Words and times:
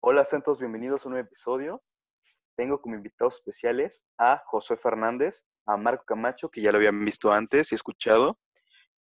Hola, 0.00 0.24
Santos, 0.24 0.60
bienvenidos 0.60 1.04
a 1.04 1.08
un 1.08 1.14
nuevo 1.14 1.26
episodio. 1.26 1.82
Tengo 2.56 2.80
como 2.80 2.94
invitados 2.94 3.34
especiales 3.34 4.00
a 4.16 4.40
Josué 4.46 4.76
Fernández, 4.76 5.44
a 5.66 5.76
Marco 5.76 6.04
Camacho, 6.04 6.48
que 6.48 6.60
ya 6.60 6.70
lo 6.70 6.78
habían 6.78 7.04
visto 7.04 7.32
antes 7.32 7.72
y 7.72 7.74
escuchado 7.74 8.38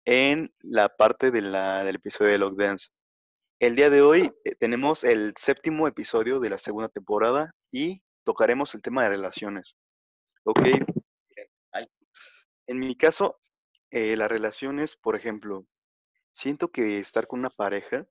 en 0.06 0.54
la 0.62 0.88
parte 0.88 1.32
del 1.32 1.54
episodio 1.94 2.32
de 2.32 2.38
Log 2.38 2.56
Dance. 2.56 2.88
El 3.60 3.76
día 3.76 3.90
de 3.90 4.02
hoy 4.02 4.32
eh, 4.46 4.56
tenemos 4.56 5.04
el 5.04 5.34
séptimo 5.38 5.86
episodio 5.86 6.40
de 6.40 6.50
la 6.50 6.58
segunda 6.58 6.88
temporada 6.88 7.54
y 7.72 8.02
tocaremos 8.24 8.74
el 8.74 8.82
tema 8.82 9.04
de 9.04 9.10
relaciones. 9.10 9.76
Ok. 10.46 10.62
En 12.68 12.80
mi 12.80 12.96
caso, 12.96 13.42
eh, 13.92 14.16
las 14.16 14.30
relaciones, 14.30 14.96
por 14.96 15.18
ejemplo, 15.18 15.68
siento 16.34 16.72
que 16.72 17.00
estar 17.00 17.28
con 17.28 17.40
una 17.40 17.50
pareja, 17.50 18.08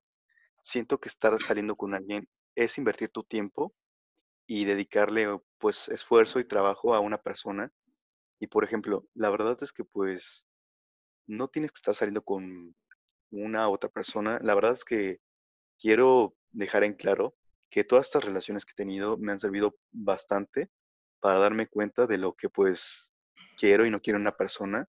siento 0.61 0.99
que 0.99 1.09
estar 1.09 1.41
saliendo 1.41 1.75
con 1.75 1.95
alguien 1.95 2.29
es 2.55 2.77
invertir 2.77 3.09
tu 3.09 3.23
tiempo 3.23 3.73
y 4.47 4.65
dedicarle 4.65 5.39
pues 5.57 5.87
esfuerzo 5.89 6.39
y 6.39 6.45
trabajo 6.45 6.93
a 6.93 6.99
una 6.99 7.17
persona. 7.17 7.71
Y 8.39 8.47
por 8.47 8.63
ejemplo, 8.63 9.07
la 9.13 9.29
verdad 9.29 9.57
es 9.61 9.73
que 9.73 9.83
pues 9.83 10.45
no 11.27 11.47
tienes 11.47 11.71
que 11.71 11.77
estar 11.77 11.95
saliendo 11.95 12.23
con 12.23 12.75
una 13.31 13.69
otra 13.69 13.89
persona. 13.89 14.39
La 14.41 14.55
verdad 14.55 14.73
es 14.73 14.85
que 14.85 15.19
quiero 15.79 16.35
dejar 16.51 16.83
en 16.83 16.93
claro 16.93 17.35
que 17.69 17.83
todas 17.83 18.05
estas 18.07 18.23
relaciones 18.23 18.65
que 18.65 18.71
he 18.71 18.75
tenido 18.75 19.17
me 19.17 19.31
han 19.31 19.39
servido 19.39 19.75
bastante 19.91 20.69
para 21.19 21.39
darme 21.39 21.67
cuenta 21.67 22.07
de 22.07 22.17
lo 22.17 22.33
que 22.33 22.49
pues 22.49 23.13
quiero 23.57 23.85
y 23.85 23.89
no 23.89 23.99
quiero 23.99 24.17
en 24.17 24.23
una 24.23 24.37
persona. 24.37 24.87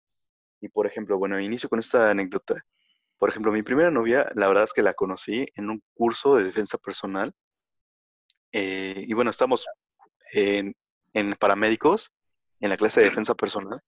Y 0.60 0.68
por 0.68 0.86
ejemplo, 0.86 1.18
bueno, 1.18 1.40
inicio 1.40 1.68
con 1.68 1.78
esta 1.78 2.10
anécdota. 2.10 2.62
Por 3.18 3.30
ejemplo, 3.30 3.50
mi 3.50 3.62
primera 3.62 3.90
novia, 3.90 4.26
la 4.34 4.48
verdad 4.48 4.64
es 4.64 4.72
que 4.72 4.82
la 4.82 4.94
conocí 4.94 5.46
en 5.54 5.70
un 5.70 5.82
curso 5.94 6.36
de 6.36 6.44
defensa 6.44 6.78
personal 6.78 7.34
eh, 8.52 9.04
y 9.06 9.12
bueno, 9.14 9.30
estamos 9.30 9.66
en, 10.32 10.74
paramédicos, 11.38 12.12
en 12.60 12.70
la 12.70 12.76
clase 12.76 13.00
de 13.00 13.08
defensa 13.08 13.34
personal, 13.34 13.80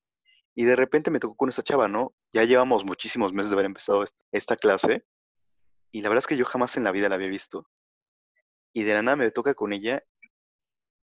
y 0.54 0.64
de 0.64 0.76
repente 0.76 1.10
me 1.10 1.20
tocó 1.20 1.34
con 1.36 1.48
esta 1.48 1.62
chava, 1.62 1.88
¿no? 1.88 2.14
Ya 2.32 2.44
llevamos 2.44 2.84
muchísimos 2.84 3.32
meses 3.32 3.50
de 3.50 3.54
haber 3.54 3.66
empezado 3.66 4.04
esta, 4.32 4.56
clase, 4.56 5.04
y 5.90 6.02
la 6.02 6.08
verdad 6.08 6.20
es 6.20 6.26
que 6.26 6.36
yo 6.36 6.44
jamás 6.44 6.76
en 6.76 6.84
la 6.84 6.92
vida 6.92 7.08
la 7.08 7.14
había 7.16 7.28
visto. 7.28 7.68
Y 8.72 8.84
de 8.84 8.94
la 8.94 9.02
nada 9.02 9.16
me 9.16 9.30
toca 9.30 9.54
con 9.54 9.72
ella, 9.72 10.02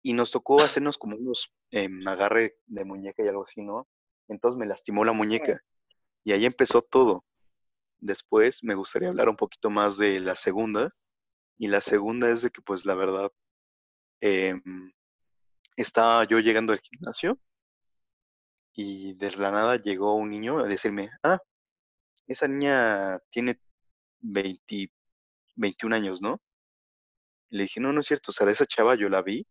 y 0.02 0.14
nos 0.14 0.30
tocó 0.30 0.56
hacernos 0.80 0.98
como 0.98 1.16
unos 1.16 1.52
em, 1.70 2.06
agarre 2.06 2.56
de 2.66 2.84
muñeca 2.84 3.22
y 3.22 3.28
algo 3.28 3.44
así, 3.44 3.62
¿no? 3.62 3.88
Entonces 4.28 4.58
me 4.58 4.66
lastimó 4.66 5.04
la 5.04 5.12
muñeca, 5.12 5.60
y 6.24 6.32
ahí 6.32 6.46
empezó 6.46 6.82
todo. 6.82 7.24
Después 8.00 8.64
me 8.64 8.74
gustaría 8.74 9.08
hablar 9.08 9.28
un 9.28 9.36
poquito 9.36 9.70
más 9.70 9.96
de 9.96 10.20
la 10.20 10.34
segunda, 10.36 10.92
y 11.58 11.68
la 11.68 11.80
segunda 11.80 12.30
es 12.30 12.42
de 12.42 12.50
que, 12.50 12.60
pues, 12.60 12.84
la 12.84 12.94
verdad, 12.94 13.30
eh, 14.22 14.54
estaba 15.76 16.24
yo 16.24 16.38
llegando 16.40 16.72
al 16.72 16.80
gimnasio 16.80 17.38
y 18.72 19.14
de 19.14 19.30
la 19.36 19.50
nada 19.50 19.76
llegó 19.76 20.14
un 20.14 20.30
niño 20.30 20.60
a 20.60 20.68
decirme, 20.68 21.10
ah, 21.22 21.38
esa 22.26 22.48
niña 22.48 23.18
tiene 23.30 23.60
20, 24.20 24.90
21 25.56 25.96
años, 25.96 26.22
¿no? 26.22 26.40
le 27.52 27.64
dije, 27.64 27.80
no, 27.80 27.92
no 27.92 28.00
es 28.00 28.06
cierto, 28.06 28.30
o 28.30 28.34
sea, 28.34 28.48
esa 28.50 28.66
chava 28.66 28.94
yo 28.94 29.08
la 29.10 29.22
vi 29.22 29.46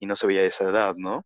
y 0.00 0.06
no 0.06 0.16
se 0.16 0.26
veía 0.26 0.42
de 0.42 0.48
esa 0.48 0.64
edad, 0.68 0.96
¿no? 0.96 1.24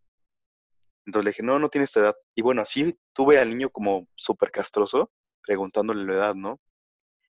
Entonces 1.07 1.25
le 1.25 1.31
dije, 1.31 1.43
no, 1.43 1.59
no 1.59 1.71
tiene 1.71 1.87
esta 1.87 2.01
edad. 2.01 2.17
Y 2.35 2.43
bueno, 2.43 2.63
así 2.63 2.99
tuve 3.15 3.39
al 3.39 3.49
niño 3.49 3.71
como 3.71 4.07
súper 4.17 4.51
castroso, 4.51 5.11
preguntándole 5.43 6.05
la 6.05 6.15
edad, 6.15 6.35
¿no? 6.35 6.61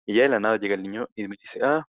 Y 0.06 0.14
ya 0.14 0.22
de 0.22 0.28
la 0.30 0.40
nada 0.40 0.58
llega 0.58 0.76
el 0.76 0.84
niño 0.84 1.08
y 1.16 1.26
me 1.26 1.36
dice, 1.36 1.60
ah, 1.64 1.84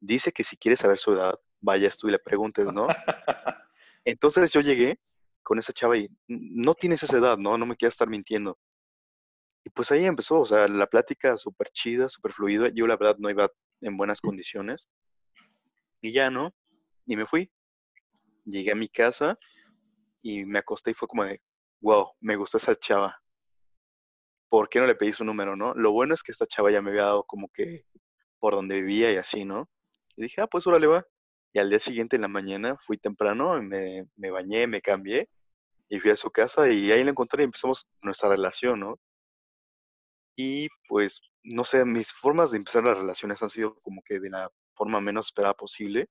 dice 0.00 0.32
que 0.32 0.44
si 0.44 0.56
quieres 0.56 0.80
saber 0.80 0.98
su 0.98 1.12
edad, 1.12 1.34
vayas 1.60 1.98
tú 1.98 2.08
y 2.08 2.12
le 2.12 2.18
preguntes, 2.18 2.72
¿no? 2.72 2.88
Entonces 4.04 4.50
yo 4.52 4.60
llegué 4.60 4.98
con 5.42 5.58
esa 5.58 5.72
chava 5.72 5.96
y 5.96 6.08
no 6.28 6.74
tienes 6.74 7.02
esa 7.02 7.18
edad, 7.18 7.38
¿no? 7.38 7.56
No 7.58 7.66
me 7.66 7.76
quieras 7.76 7.94
estar 7.94 8.08
mintiendo. 8.08 8.58
Y 9.64 9.70
pues 9.70 9.90
ahí 9.90 10.04
empezó, 10.04 10.40
o 10.40 10.46
sea, 10.46 10.68
la 10.68 10.86
plática 10.86 11.36
súper 11.36 11.68
chida, 11.70 12.08
súper 12.08 12.32
fluida. 12.32 12.68
Yo 12.74 12.86
la 12.86 12.96
verdad 12.96 13.16
no 13.18 13.30
iba 13.30 13.50
en 13.80 13.96
buenas 13.96 14.20
condiciones. 14.20 14.88
Y 16.00 16.12
ya, 16.12 16.30
¿no? 16.30 16.54
Y 17.06 17.16
me 17.16 17.26
fui. 17.26 17.50
Llegué 18.44 18.72
a 18.72 18.76
mi 18.76 18.88
casa 18.88 19.38
y 20.22 20.44
me 20.44 20.58
acosté 20.58 20.92
y 20.92 20.94
fue 20.94 21.08
como 21.08 21.24
de, 21.24 21.42
wow, 21.80 22.12
me 22.20 22.36
gustó 22.36 22.58
esa 22.58 22.76
chava. 22.76 23.20
¿Por 24.48 24.68
qué 24.68 24.80
no 24.80 24.86
le 24.86 24.94
pedí 24.94 25.12
su 25.12 25.24
número, 25.24 25.56
no? 25.56 25.74
Lo 25.74 25.92
bueno 25.92 26.14
es 26.14 26.22
que 26.22 26.32
esta 26.32 26.46
chava 26.46 26.70
ya 26.70 26.80
me 26.80 26.90
había 26.90 27.02
dado 27.02 27.24
como 27.24 27.48
que 27.48 27.84
por 28.38 28.54
donde 28.54 28.80
vivía 28.80 29.12
y 29.12 29.16
así, 29.16 29.44
¿no? 29.44 29.68
Y 30.16 30.22
dije, 30.22 30.40
ah, 30.40 30.46
pues 30.46 30.66
órale 30.66 30.86
va. 30.86 31.04
Y 31.52 31.58
al 31.58 31.70
día 31.70 31.80
siguiente 31.80 32.16
en 32.16 32.22
la 32.22 32.28
mañana 32.28 32.76
fui 32.86 32.98
temprano, 32.98 33.60
me, 33.62 34.06
me 34.16 34.30
bañé, 34.30 34.66
me 34.66 34.82
cambié 34.82 35.28
y 35.88 35.98
fui 36.00 36.10
a 36.10 36.16
su 36.16 36.30
casa 36.30 36.70
y 36.70 36.92
ahí 36.92 37.02
la 37.02 37.10
encontré 37.10 37.42
y 37.42 37.46
empezamos 37.46 37.86
nuestra 38.02 38.28
relación, 38.28 38.80
¿no? 38.80 38.98
Y 40.36 40.68
pues, 40.88 41.20
no 41.42 41.64
sé, 41.64 41.84
mis 41.84 42.12
formas 42.12 42.50
de 42.50 42.58
empezar 42.58 42.84
las 42.84 42.98
relaciones 42.98 43.42
han 43.42 43.50
sido 43.50 43.80
como 43.80 44.02
que 44.02 44.20
de 44.20 44.30
la 44.30 44.50
forma 44.74 45.00
menos 45.00 45.26
esperada 45.26 45.54
posible 45.54 46.08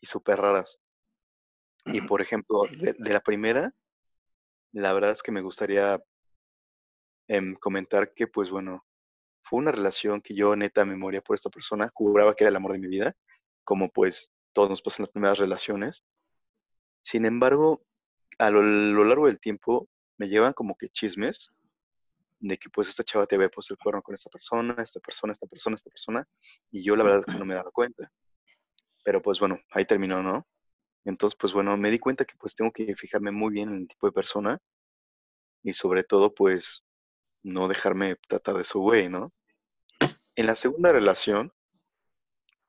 y 0.00 0.06
súper 0.06 0.38
raras. 0.38 0.78
Y 1.86 2.00
por 2.02 2.20
ejemplo, 2.20 2.64
de, 2.78 2.94
la 2.98 3.20
primera, 3.20 3.72
la 4.72 4.92
verdad 4.92 5.12
es 5.12 5.22
que 5.22 5.32
me 5.32 5.40
gustaría 5.40 6.00
em, 7.28 7.54
comentar 7.54 8.12
que, 8.14 8.26
pues 8.26 8.50
bueno, 8.50 8.84
fue 9.44 9.60
una 9.60 9.72
relación 9.72 10.20
que 10.20 10.34
yo 10.34 10.54
neta 10.56 10.84
memoria 10.84 11.20
por 11.20 11.36
esta 11.36 11.50
persona, 11.50 11.90
juraba 11.94 12.34
que 12.34 12.44
era 12.44 12.50
el 12.50 12.56
amor 12.56 12.72
de 12.72 12.78
mi 12.78 12.88
vida, 12.88 13.14
como 13.64 13.90
pues 13.90 14.30
todos 14.52 14.70
nos 14.70 14.82
pasan 14.82 15.04
las 15.04 15.10
primeras 15.10 15.38
relaciones. 15.38 16.02
Sin 17.02 17.24
embargo, 17.24 17.82
a 18.38 18.50
lo, 18.50 18.62
largo 19.04 19.26
del 19.26 19.40
tiempo 19.40 19.88
me 20.18 20.28
llevan 20.28 20.52
como 20.52 20.76
que 20.76 20.88
chismes 20.88 21.52
de 22.40 22.58
que 22.58 22.68
pues 22.68 22.88
esta 22.88 23.04
chava 23.04 23.26
te 23.26 23.36
había 23.36 23.48
puesto 23.48 23.74
el 23.74 23.78
cuerno 23.78 24.02
con 24.02 24.14
esta 24.14 24.30
persona, 24.30 24.74
esta 24.82 25.00
persona, 25.00 25.32
esta 25.32 25.46
persona, 25.46 25.76
esta 25.76 25.90
persona, 25.90 26.28
y 26.70 26.82
yo 26.82 26.96
la 26.96 27.04
verdad 27.04 27.24
es 27.26 27.32
que 27.32 27.38
no 27.38 27.44
me 27.44 27.54
daba 27.54 27.70
cuenta. 27.70 28.10
Pero 29.04 29.22
pues 29.22 29.38
bueno, 29.38 29.58
ahí 29.70 29.84
terminó, 29.84 30.22
¿no? 30.22 30.46
Entonces, 31.04 31.36
pues 31.38 31.52
bueno, 31.52 31.76
me 31.76 31.90
di 31.90 31.98
cuenta 31.98 32.24
que 32.24 32.34
pues 32.38 32.54
tengo 32.54 32.72
que 32.72 32.94
fijarme 32.96 33.30
muy 33.30 33.52
bien 33.52 33.68
en 33.70 33.82
el 33.82 33.88
tipo 33.88 34.06
de 34.06 34.12
persona 34.12 34.58
y 35.62 35.72
sobre 35.72 36.04
todo 36.04 36.34
pues 36.34 36.84
no 37.42 37.68
dejarme 37.68 38.16
tratar 38.28 38.56
de 38.56 38.64
su 38.64 38.80
güey, 38.80 39.08
¿no? 39.08 39.32
En 40.34 40.46
la 40.46 40.54
segunda 40.54 40.92
relación, 40.92 41.52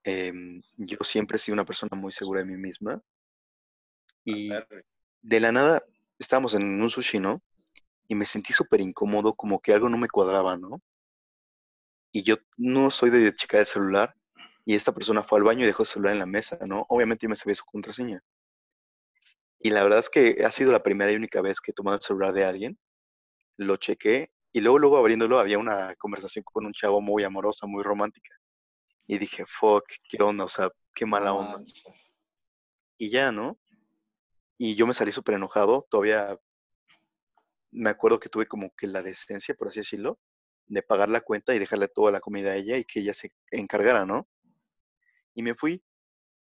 Em, 0.04 0.62
yo 0.78 0.98
siempre 1.04 1.38
he 1.38 1.40
sido 1.40 1.54
una 1.54 1.66
persona 1.66 2.00
muy 2.00 2.12
segura 2.12 2.42
de 2.42 2.46
mí 2.46 2.58
misma. 2.58 3.02
Y 4.26 4.52
de 5.22 5.40
la 5.40 5.52
nada 5.52 5.84
estábamos 6.20 6.54
en 6.54 6.82
un 6.82 6.90
sushi, 6.90 7.20
¿no? 7.20 7.42
Y 8.08 8.16
me 8.16 8.26
sentí 8.26 8.54
súper 8.54 8.82
incómodo, 8.82 9.34
como 9.34 9.62
que 9.62 9.74
algo 9.74 9.90
no 9.90 9.98
me 9.98 10.10
cuadraba, 10.10 10.58
¿no? 10.58 10.82
Y 12.12 12.24
yo 12.24 12.38
no 12.58 12.92
soy 12.92 13.10
de 13.10 13.34
chica 13.36 13.58
de 13.58 13.66
celular. 13.66 14.16
Y 14.66 14.76
esta 14.76 14.94
persona 14.94 15.24
fue 15.24 15.40
al 15.40 15.44
baño 15.44 15.64
y 15.64 15.68
dejó 15.68 15.84
el 15.84 15.88
celular 15.88 16.14
en 16.14 16.20
la 16.20 16.26
mesa, 16.26 16.58
¿no? 16.66 16.86
Obviamente 16.90 17.26
yo 17.26 17.30
me 17.30 17.36
sabía 17.36 17.56
su 17.56 17.66
contraseña. 17.66 18.22
Y 19.60 19.70
la 19.70 19.84
verdad 19.84 20.00
es 20.00 20.10
que 20.10 20.44
ha 20.46 20.52
sido 20.52 20.72
la 20.72 20.84
primera 20.84 21.12
y 21.12 21.16
única 21.16 21.42
vez 21.42 21.60
que 21.60 21.72
he 21.72 21.74
tomado 21.74 21.98
el 21.98 22.04
celular 22.04 22.34
de 22.34 22.46
alguien. 22.46 22.78
Lo 23.58 23.78
chequé 23.78 24.32
y 24.52 24.62
luego, 24.62 24.80
luego 24.80 24.98
abriéndolo 24.98 25.40
había 25.40 25.58
una 25.58 25.96
conversación 25.96 26.44
con 26.44 26.66
un 26.66 26.74
chavo 26.74 27.02
muy 27.02 27.24
amorosa, 27.24 27.66
muy 27.66 27.82
romántica. 27.82 28.30
Y 29.08 29.18
dije, 29.18 29.46
fuck, 29.46 29.86
qué 30.10 30.22
onda, 30.24 30.46
o 30.46 30.50
sea, 30.50 30.70
qué 30.94 31.06
mala 31.06 31.34
onda. 31.34 31.64
Y 32.98 33.10
ya, 33.10 33.32
¿no? 33.32 33.60
Y 34.58 34.76
yo 34.76 34.88
me 34.88 34.94
salí 34.94 35.12
súper 35.12 35.36
enojado, 35.36 35.86
todavía 35.90 36.40
me 37.72 37.90
acuerdo 37.90 38.20
que 38.20 38.30
tuve 38.30 38.46
como 38.46 38.74
que 38.76 38.88
la 38.88 39.02
decencia, 39.02 39.56
por 39.56 39.68
así 39.68 39.80
decirlo, 39.80 40.20
de 40.68 40.82
pagar 40.84 41.10
la 41.10 41.22
cuenta 41.22 41.54
y 41.54 41.60
dejarle 41.60 41.88
toda 41.88 42.12
la 42.12 42.22
comida 42.22 42.52
a 42.52 42.56
ella 42.56 42.78
y 42.78 42.86
que 42.86 43.02
ella 43.02 43.14
se 43.14 43.34
encargara, 43.52 44.06
¿no? 44.06 44.28
Y 45.34 45.42
me 45.42 45.56
fui 45.56 45.84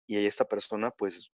y 0.06 0.26
esta 0.26 0.44
persona 0.44 0.90
pues 0.90 1.32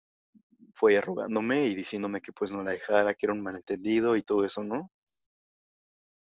fue 0.73 0.97
arrogándome 0.97 1.65
y 1.65 1.75
diciéndome 1.75 2.21
que 2.21 2.31
pues 2.31 2.51
no 2.51 2.63
la 2.63 2.71
dejara, 2.71 3.15
que 3.15 3.25
era 3.25 3.33
un 3.33 3.41
malentendido 3.41 4.15
y 4.15 4.21
todo 4.21 4.45
eso, 4.45 4.63
¿no? 4.63 4.91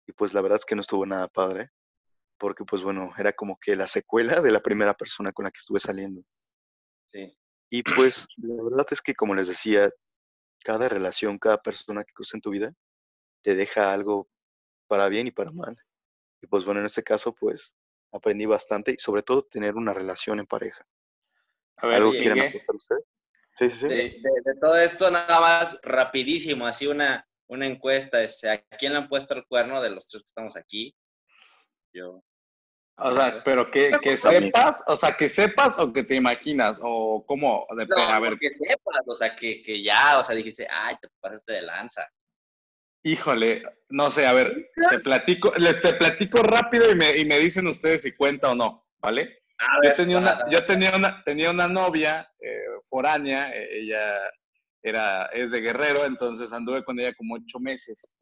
Y 0.08 0.14
pues 0.14 0.34
la 0.34 0.42
verdad 0.42 0.58
es 0.60 0.66
que 0.66 0.76
no 0.76 0.82
estuvo 0.82 1.06
nada 1.06 1.28
padre 1.28 1.72
porque 2.38 2.64
pues 2.66 2.84
bueno, 2.84 3.12
era 3.18 3.34
como 3.34 3.58
que 3.60 3.76
la 3.76 3.88
secuela 3.88 4.42
de 4.42 4.52
la 4.52 4.62
primera 4.62 4.94
persona 4.94 5.32
con 5.32 5.46
la 5.46 5.52
que 5.52 5.60
estuve 5.60 5.80
saliendo. 5.80 6.22
Sí. 7.12 7.38
Y 7.70 7.84
pues 7.84 8.28
la 8.38 8.64
verdad 8.64 8.86
es 8.92 9.02
que 9.02 9.16
como 9.16 9.36
les 9.36 9.48
decía, 9.48 9.90
cada 10.64 10.90
relación, 10.90 11.38
cada 11.38 11.62
persona 11.62 12.04
que 12.04 12.14
cruza 12.14 12.38
en 12.38 12.42
tu 12.42 12.52
vida, 12.52 12.74
te 13.44 13.56
deja 13.56 13.94
algo 13.94 14.28
para 14.88 15.10
bien 15.10 15.28
y 15.28 15.32
para 15.32 15.52
mal. 15.52 15.78
Y 16.42 16.48
pues 16.48 16.66
bueno, 16.66 16.80
en 16.80 16.88
este 16.88 17.04
caso 17.04 17.34
pues 17.34 17.76
aprendí 18.12 18.46
bastante 18.46 18.92
y 18.92 19.00
sobre 19.00 19.24
todo 19.24 19.44
tener 19.44 19.76
una 19.76 19.94
relación 19.94 20.40
en 20.40 20.48
pareja. 20.48 20.86
¿Algo 21.78 22.12
quieren 22.12 22.40
aportar 22.40 22.76
ustedes? 22.76 23.04
Sí, 23.58 23.70
sí, 23.70 23.88
sí. 23.88 23.88
De, 23.88 24.56
todo 24.60 24.78
esto 24.78 25.10
nada 25.12 25.40
más 25.40 25.80
rapidísimo, 25.82 26.68
así 26.68 26.88
una, 26.88 27.26
una 27.48 27.66
encuesta, 27.66 28.22
este, 28.22 28.50
¿a 28.50 28.62
quién 28.78 28.94
le 28.94 29.00
han 29.00 29.08
puesto 29.08 29.34
el 29.34 29.46
cuerno 29.46 29.82
de 29.82 29.90
los 29.90 30.08
tres 30.08 30.24
que 30.24 30.28
estamos 30.28 30.58
aquí? 30.58 30.96
Yo. 31.96 32.22
O 32.98 33.14
sea, 33.14 33.42
pero 33.44 33.72
que, 33.72 33.92
que 34.02 34.18
sepas, 34.18 34.84
o 34.88 34.96
sea, 34.96 35.16
que 35.18 35.30
sepas 35.30 35.80
o 35.80 35.92
que 35.92 36.04
te 36.04 36.16
imaginas, 36.16 36.78
o 36.82 37.26
cómo, 37.26 37.66
de, 37.76 37.86
no, 37.86 37.98
a 37.98 38.20
ver. 38.20 38.38
que 38.40 38.52
sepas, 38.52 39.02
o 39.06 39.16
sea, 39.16 39.36
que, 39.36 39.62
que 39.62 39.82
ya, 39.82 40.20
o 40.20 40.24
sea, 40.24 40.36
dijiste, 40.36 40.68
ay, 40.70 40.96
te 41.02 41.10
pasaste 41.20 41.54
de 41.54 41.62
lanza. 41.62 42.08
Híjole, 43.04 43.64
no 43.90 44.12
sé, 44.12 44.26
a 44.26 44.34
ver, 44.34 44.72
te 44.90 45.00
platico, 45.00 45.54
les 45.58 45.82
te 45.82 45.94
platico 45.94 46.42
rápido 46.42 46.90
y 46.90 46.96
me, 46.96 47.18
y 47.18 47.26
me 47.26 47.40
dicen 47.40 47.68
ustedes 47.68 48.02
si 48.02 48.14
cuenta 48.14 48.52
o 48.52 48.56
no, 48.56 48.88
¿vale? 49.00 49.40
yo 49.84 49.96
tenía 49.96 50.18
una, 50.18 50.50
yo 50.52 50.66
tenía 50.66 50.96
una, 50.96 51.24
tenía 51.24 51.52
una 51.52 51.68
novia 51.68 52.30
eh, 52.40 52.66
foránea, 52.86 53.56
eh, 53.56 53.80
ella 53.80 54.32
era, 54.82 55.26
es 55.28 55.52
de 55.52 55.62
Guerrero, 55.62 56.06
entonces 56.06 56.52
anduve 56.52 56.84
con 56.84 57.00
ella 57.00 57.14
como 57.14 57.36
ocho 57.36 57.60
meses. 57.60 58.15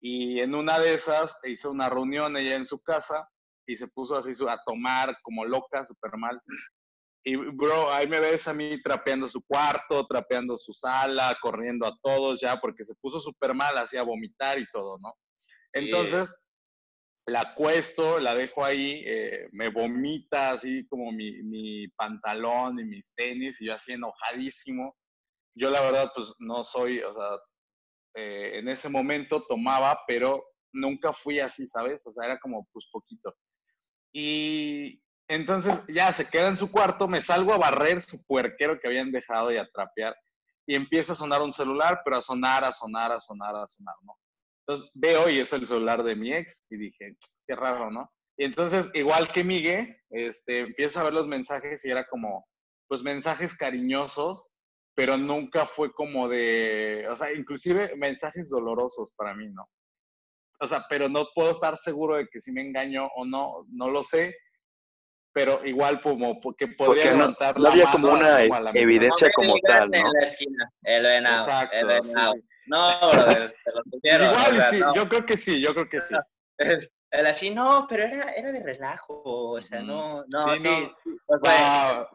Y 0.00 0.40
en 0.40 0.54
una 0.54 0.78
de 0.78 0.94
esas 0.94 1.38
hice 1.44 1.68
una 1.68 1.88
reunión 1.88 2.36
ella 2.36 2.54
en 2.54 2.66
su 2.66 2.80
casa 2.80 3.28
y 3.66 3.76
se 3.76 3.88
puso 3.88 4.16
así 4.16 4.32
a 4.48 4.60
tomar 4.64 5.16
como 5.22 5.44
loca, 5.44 5.84
súper 5.84 6.16
mal. 6.16 6.40
Y, 7.24 7.36
bro, 7.36 7.92
ahí 7.92 8.08
me 8.08 8.20
ves 8.20 8.48
a 8.48 8.54
mí 8.54 8.80
trapeando 8.80 9.28
su 9.28 9.42
cuarto, 9.42 10.06
trapeando 10.06 10.56
su 10.56 10.72
sala, 10.72 11.36
corriendo 11.42 11.86
a 11.86 11.96
todos 12.02 12.40
ya, 12.40 12.58
porque 12.60 12.84
se 12.84 12.94
puso 12.94 13.20
súper 13.20 13.54
mal, 13.54 13.76
hacía 13.76 14.02
vomitar 14.02 14.58
y 14.58 14.66
todo, 14.72 14.98
¿no? 14.98 15.14
Entonces, 15.74 16.34
la 17.26 17.42
acuesto, 17.42 18.18
la 18.18 18.34
dejo 18.34 18.64
ahí, 18.64 19.02
eh, 19.04 19.48
me 19.52 19.68
vomita 19.68 20.52
así 20.52 20.86
como 20.88 21.12
mi, 21.12 21.42
mi, 21.42 21.88
pantalón 21.88 22.80
y 22.80 22.84
mis 22.84 23.04
tenis, 23.14 23.60
y 23.60 23.66
yo 23.66 23.74
así 23.74 23.92
enojadísimo. 23.92 24.96
Yo 25.54 25.70
la 25.70 25.82
verdad, 25.82 26.10
pues 26.14 26.32
no 26.38 26.64
soy, 26.64 27.00
o 27.00 27.12
sea, 27.12 27.38
eh, 28.20 28.58
en 28.58 28.68
ese 28.68 28.88
momento 28.88 29.44
tomaba, 29.46 30.00
pero 30.08 30.44
nunca 30.72 31.12
fui 31.12 31.38
así, 31.38 31.68
¿sabes? 31.68 32.04
O 32.04 32.12
sea, 32.12 32.26
era 32.26 32.38
como 32.40 32.68
pues 32.72 32.86
poquito. 32.90 33.32
Y 34.12 35.00
entonces 35.28 35.86
ya 35.86 36.12
se 36.12 36.28
queda 36.28 36.48
en 36.48 36.56
su 36.56 36.68
cuarto, 36.68 37.06
me 37.06 37.22
salgo 37.22 37.52
a 37.52 37.58
barrer 37.58 38.02
su 38.02 38.20
puerquero 38.24 38.80
que 38.80 38.88
habían 38.88 39.12
dejado 39.12 39.52
y 39.52 39.56
a 39.56 39.68
trapear, 39.68 40.16
y 40.66 40.74
empieza 40.74 41.12
a 41.12 41.16
sonar 41.16 41.42
un 41.42 41.52
celular, 41.52 42.00
pero 42.04 42.16
a 42.16 42.22
sonar, 42.22 42.64
a 42.64 42.72
sonar, 42.72 43.12
a 43.12 43.20
sonar, 43.20 43.54
a 43.54 43.68
sonar, 43.68 43.94
¿no? 44.02 44.18
Entonces 44.66 44.90
veo 44.94 45.30
y 45.30 45.38
es 45.38 45.52
el 45.52 45.66
celular 45.66 46.02
de 46.02 46.16
mi 46.16 46.32
ex 46.32 46.64
y 46.70 46.76
dije, 46.76 47.16
qué 47.46 47.54
raro, 47.54 47.88
¿no? 47.90 48.10
Y 48.36 48.46
entonces, 48.46 48.90
igual 48.94 49.32
que 49.32 49.44
Miguel, 49.44 49.96
este, 50.10 50.60
empiezo 50.60 50.98
a 50.98 51.04
ver 51.04 51.14
los 51.14 51.28
mensajes 51.28 51.84
y 51.84 51.90
era 51.90 52.04
como, 52.08 52.48
pues 52.88 53.02
mensajes 53.02 53.54
cariñosos, 53.54 54.50
pero 54.98 55.16
nunca 55.16 55.64
fue 55.64 55.92
como 55.92 56.28
de, 56.28 57.06
o 57.08 57.14
sea, 57.14 57.32
inclusive 57.32 57.94
mensajes 57.96 58.50
dolorosos 58.50 59.12
para 59.16 59.32
mí, 59.32 59.48
¿no? 59.48 59.70
O 60.58 60.66
sea, 60.66 60.86
pero 60.90 61.08
no 61.08 61.28
puedo 61.36 61.52
estar 61.52 61.76
seguro 61.76 62.16
de 62.16 62.26
que 62.26 62.40
si 62.40 62.50
me 62.50 62.62
engaño 62.62 63.06
o 63.14 63.24
no, 63.24 63.64
no 63.70 63.90
lo 63.90 64.02
sé, 64.02 64.34
pero 65.32 65.64
igual 65.64 66.00
como 66.00 66.40
porque 66.40 66.66
podría 66.66 67.12
levantar 67.12 67.56
no, 67.60 67.68
había 67.68 67.88
como 67.92 68.10
una 68.12 68.42
evidencia 68.74 69.30
como 69.36 69.54
tal, 69.68 69.88
¿no? 69.88 69.98
En 69.98 70.12
la 70.14 70.24
esquina, 70.24 70.68
el 70.82 71.04
venado, 71.04 71.44
Exacto, 71.44 71.76
el 71.78 71.86
venado. 71.86 72.34
No, 72.66 73.10
te 73.28 73.70
lo 73.72 73.82
pusieron. 73.92 74.30
Igual 74.32 74.64
sí, 74.68 74.80
yo 74.96 75.08
creo 75.08 75.26
que 75.26 75.38
sí, 75.38 75.60
yo 75.60 75.74
creo 75.74 75.88
que 75.88 76.00
sí. 76.00 76.14
Él 77.10 77.26
así, 77.26 77.50
no, 77.50 77.86
pero 77.88 78.04
era, 78.04 78.32
era 78.32 78.52
de 78.52 78.62
relajo, 78.62 79.22
o 79.24 79.60
sea, 79.62 79.80
no, 79.80 80.24
no, 80.28 80.58
sí. 80.58 80.90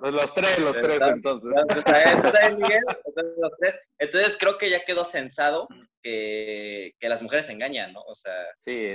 los 0.01 0.34
tres, 0.36 0.60
los 0.60 0.80
tres 0.80 1.01
entonces. 1.01 1.51
Entonces 3.98 4.38
creo 4.40 4.57
que 4.60 4.69
ya 4.69 4.86
quedó 4.86 5.04
censado 5.04 5.68
que, 6.04 6.94
que 7.00 7.10
las 7.10 7.24
mujeres 7.24 7.50
engañan, 7.50 7.92
¿no? 7.92 8.01
O 8.01 8.13
sea, 8.13 8.36
sí, 8.60 8.94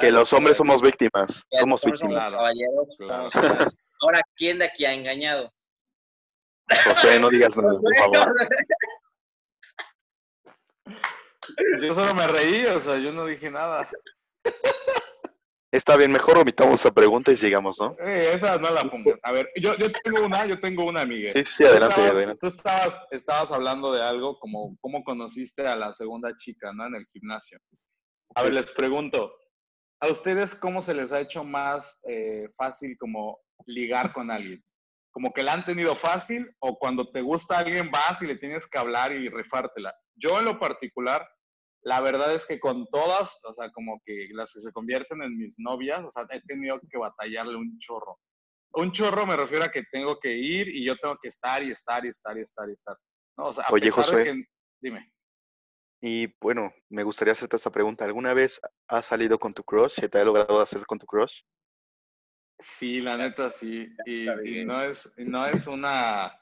que, 0.00 0.12
los 0.12 0.30
hombres 0.34 0.58
somos 0.58 0.82
víctimas, 0.82 1.46
somos 1.50 1.82
víctimas. 1.82 2.30
Somos 2.30 3.76
Ahora, 4.02 4.20
¿quién 4.36 4.58
de 4.58 4.66
aquí 4.66 4.84
ha 4.84 4.92
engañado? 4.92 5.50
José, 6.84 7.18
no 7.20 7.30
digas 7.30 7.56
nada, 7.56 7.78
por 7.80 7.96
favor. 7.96 8.34
Yo 11.80 11.94
solo 11.94 12.14
me 12.14 12.26
reí, 12.26 12.66
o 12.66 12.80
sea, 12.80 12.98
yo 12.98 13.12
no 13.12 13.24
dije 13.24 13.50
nada. 13.50 13.88
Está 15.72 15.96
bien, 15.96 16.12
mejor 16.12 16.36
omitamos 16.36 16.80
esa 16.80 16.92
pregunta 16.92 17.32
y 17.32 17.36
sigamos, 17.38 17.80
¿no? 17.80 17.96
Eh, 17.98 18.32
esa 18.34 18.58
no 18.58 18.70
la 18.70 18.82
pongo. 18.82 19.14
A 19.22 19.32
ver, 19.32 19.48
yo, 19.56 19.74
yo 19.78 19.90
tengo 19.90 20.26
una, 20.26 20.46
yo 20.46 20.60
tengo 20.60 20.84
una, 20.84 21.06
Miguel. 21.06 21.32
Sí, 21.32 21.44
sí, 21.44 21.64
adelante, 21.64 21.94
tú 21.94 22.00
adelante. 22.02 22.38
Tú 22.42 22.46
estabas, 22.48 23.00
estabas 23.10 23.52
hablando 23.52 23.90
de 23.90 24.02
algo 24.02 24.38
como 24.38 24.76
cómo 24.82 25.02
conociste 25.02 25.66
a 25.66 25.74
la 25.74 25.94
segunda 25.94 26.36
chica, 26.36 26.74
¿no? 26.74 26.86
En 26.88 26.96
el 26.96 27.06
gimnasio. 27.10 27.58
A 28.34 28.42
ver, 28.42 28.52
les 28.52 28.70
pregunto, 28.70 29.34
¿a 30.02 30.08
ustedes 30.08 30.54
cómo 30.54 30.82
se 30.82 30.92
les 30.92 31.10
ha 31.10 31.20
hecho 31.20 31.42
más 31.42 31.98
eh, 32.06 32.50
fácil 32.54 32.94
como 32.98 33.40
ligar 33.64 34.12
con 34.12 34.30
alguien? 34.30 34.62
¿Como 35.10 35.32
que 35.32 35.42
la 35.42 35.54
han 35.54 35.64
tenido 35.64 35.96
fácil 35.96 36.54
o 36.58 36.78
cuando 36.78 37.10
te 37.10 37.22
gusta 37.22 37.58
alguien 37.58 37.90
vas 37.90 38.20
y 38.20 38.26
le 38.26 38.36
tienes 38.36 38.66
que 38.66 38.78
hablar 38.78 39.12
y 39.12 39.30
rifártela? 39.30 39.94
Yo 40.16 40.38
en 40.38 40.44
lo 40.44 40.60
particular 40.60 41.26
la 41.84 42.00
verdad 42.00 42.32
es 42.34 42.46
que 42.46 42.60
con 42.60 42.86
todas, 42.86 43.40
o 43.44 43.54
sea, 43.54 43.70
como 43.72 44.00
que 44.04 44.28
las 44.32 44.52
que 44.52 44.60
se 44.60 44.72
convierten 44.72 45.22
en 45.22 45.36
mis 45.36 45.58
novias, 45.58 46.04
o 46.04 46.08
sea, 46.08 46.24
he 46.30 46.40
tenido 46.42 46.80
que 46.88 46.98
batallarle 46.98 47.56
un 47.56 47.78
chorro. 47.78 48.18
Un 48.74 48.92
chorro 48.92 49.26
me 49.26 49.36
refiero 49.36 49.64
a 49.64 49.70
que 49.70 49.82
tengo 49.90 50.18
que 50.18 50.32
ir 50.32 50.68
y 50.68 50.86
yo 50.86 50.96
tengo 50.96 51.18
que 51.20 51.28
estar 51.28 51.62
y 51.62 51.72
estar 51.72 52.04
y 52.06 52.10
estar 52.10 52.38
y 52.38 52.42
estar 52.42 52.68
y 52.68 52.72
estar. 52.72 52.96
¿no? 53.36 53.46
O 53.48 53.52
sea, 53.52 53.64
Oye, 53.70 53.90
José. 53.90 54.46
Dime. 54.80 55.12
Y 56.00 56.34
bueno, 56.40 56.72
me 56.88 57.02
gustaría 57.02 57.32
hacerte 57.32 57.56
esta 57.56 57.70
pregunta. 57.70 58.04
¿Alguna 58.04 58.32
vez 58.32 58.60
has 58.88 59.06
salido 59.06 59.38
con 59.38 59.52
tu 59.52 59.62
crush? 59.62 59.92
¿Se 59.92 60.08
te 60.08 60.18
ha 60.18 60.24
logrado 60.24 60.60
hacer 60.60 60.84
con 60.86 60.98
tu 60.98 61.06
crush? 61.06 61.42
Sí, 62.58 63.00
la 63.00 63.16
neta 63.16 63.50
sí. 63.50 63.88
Y, 64.06 64.64
no, 64.64 64.82
es, 64.82 65.12
no 65.16 65.46
es 65.46 65.66
una... 65.66 66.32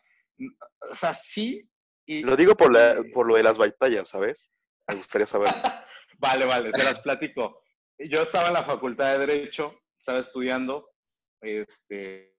O 0.90 0.94
sea, 0.94 1.12
sí. 1.14 1.68
Y, 2.06 2.22
lo 2.22 2.36
digo 2.36 2.54
por, 2.54 2.72
la, 2.72 3.02
por 3.12 3.26
lo 3.26 3.36
de 3.36 3.42
las 3.42 3.58
batallas, 3.58 4.08
¿sabes? 4.08 4.50
Me 4.90 4.96
gustaría 4.96 5.26
saber. 5.26 5.48
vale, 6.18 6.44
vale, 6.46 6.72
te 6.72 6.84
las 6.84 7.00
platico. 7.00 7.62
Yo 7.98 8.22
estaba 8.22 8.48
en 8.48 8.54
la 8.54 8.62
Facultad 8.62 9.12
de 9.12 9.26
Derecho, 9.26 9.78
estaba 9.98 10.20
estudiando, 10.20 10.90
este, 11.40 12.34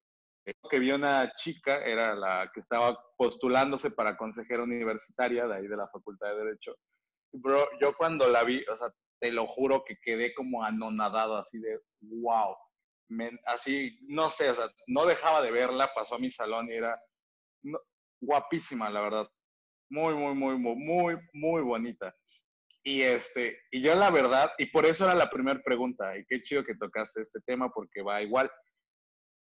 que 0.69 0.80
vi 0.80 0.92
una 0.92 1.31
chica, 1.33 1.83
era 1.83 2.15
la 2.15 2.50
que 2.53 2.59
estaba 2.59 2.98
postulándose 3.18 3.92
para 3.92 4.18
consejera 4.18 4.63
universitaria 4.63 5.48
de 5.48 5.56
ahí 5.56 5.68
de 5.68 5.77
la 5.77 5.88
Facultad 5.88 6.30
de 6.30 6.44
Derecho. 6.45 6.75
Bro, 7.33 7.69
yo 7.80 7.94
cuando 7.95 8.27
la 8.27 8.44
vi, 8.44 8.63
o 8.65 8.75
sea, 8.75 8.92
te 9.19 9.31
lo 9.31 9.45
juro 9.48 9.83
que 9.86 9.98
quedé 10.01 10.33
como 10.33 10.63
anonadado, 10.63 11.38
así 11.38 11.59
de, 11.59 11.80
wow. 12.01 12.56
así, 13.45 14.00
no 14.07 14.30
sé, 14.30 14.50
o 14.50 14.56
sea, 14.56 14.68
no 14.88 15.06
dejaba 15.06 15.42
de 15.42 15.51
verla, 15.51 15.92
pasó 15.94 16.15
a 16.15 16.19
mi 16.19 16.31
salón 16.31 16.69
y 16.69 16.75
era 16.75 17.00
guapísima, 18.19 18.89
la 18.89 19.01
verdad. 19.01 19.31
Muy, 19.89 20.15
muy, 20.15 20.33
muy, 20.33 20.58
muy, 20.58 20.75
muy, 20.75 21.17
muy 21.34 21.62
bonita. 21.62 22.15
Y, 22.83 23.01
este, 23.03 23.59
y 23.71 23.81
yo 23.81 23.93
la 23.95 24.09
verdad, 24.09 24.51
y 24.57 24.67
por 24.67 24.85
eso 24.85 25.05
era 25.05 25.13
la 25.13 25.29
primera 25.29 25.61
pregunta, 25.63 26.17
y 26.17 26.25
qué 26.25 26.41
chido 26.41 26.63
que 26.63 26.75
tocaste 26.75 27.21
este 27.21 27.39
tema 27.45 27.69
porque 27.69 28.01
va 28.01 28.21
igual. 28.21 28.50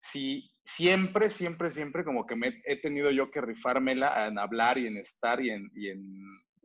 Si 0.04 0.48
siempre, 0.64 1.32
siempre, 1.32 1.72
siempre 1.72 2.04
como 2.04 2.28
que 2.28 2.36
me 2.36 2.62
he 2.66 2.80
tenido 2.82 3.10
yo 3.10 3.32
que 3.32 3.42
rifármela 3.42 4.28
en 4.28 4.38
hablar 4.38 4.78
y 4.78 4.88
en 4.88 4.98
estar 4.98 5.42
y 5.42 5.50
en, 5.50 5.72
y 5.76 5.90
en 5.90 6.24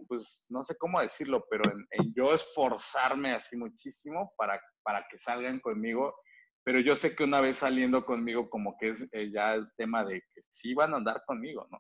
pues 0.09 0.47
no 0.49 0.65
sé 0.65 0.77
cómo 0.77 1.01
decirlo, 1.01 1.47
pero 1.51 1.63
en, 1.71 2.15
yo 2.15 2.35
esforzarme 2.35 3.33
así 3.33 3.57
muchísimo 3.57 4.33
para, 4.37 4.61
para 4.83 5.07
que 5.11 5.19
salgan 5.19 5.61
conmigo, 5.61 6.15
pero 6.65 6.81
yo 6.81 6.97
sé 6.97 7.15
que 7.15 7.25
una 7.25 7.41
vez 7.41 7.59
saliendo 7.59 8.05
conmigo 8.05 8.49
como 8.51 8.77
que 8.79 8.91
es, 8.91 9.07
eh, 9.13 9.31
ya 9.33 9.55
es 9.55 9.75
tema 9.77 10.05
de 10.05 10.21
que 10.21 10.41
sí 10.49 10.75
van 10.75 10.95
a 10.95 10.99
andar 10.99 11.23
conmigo, 11.27 11.67
¿no? 11.71 11.79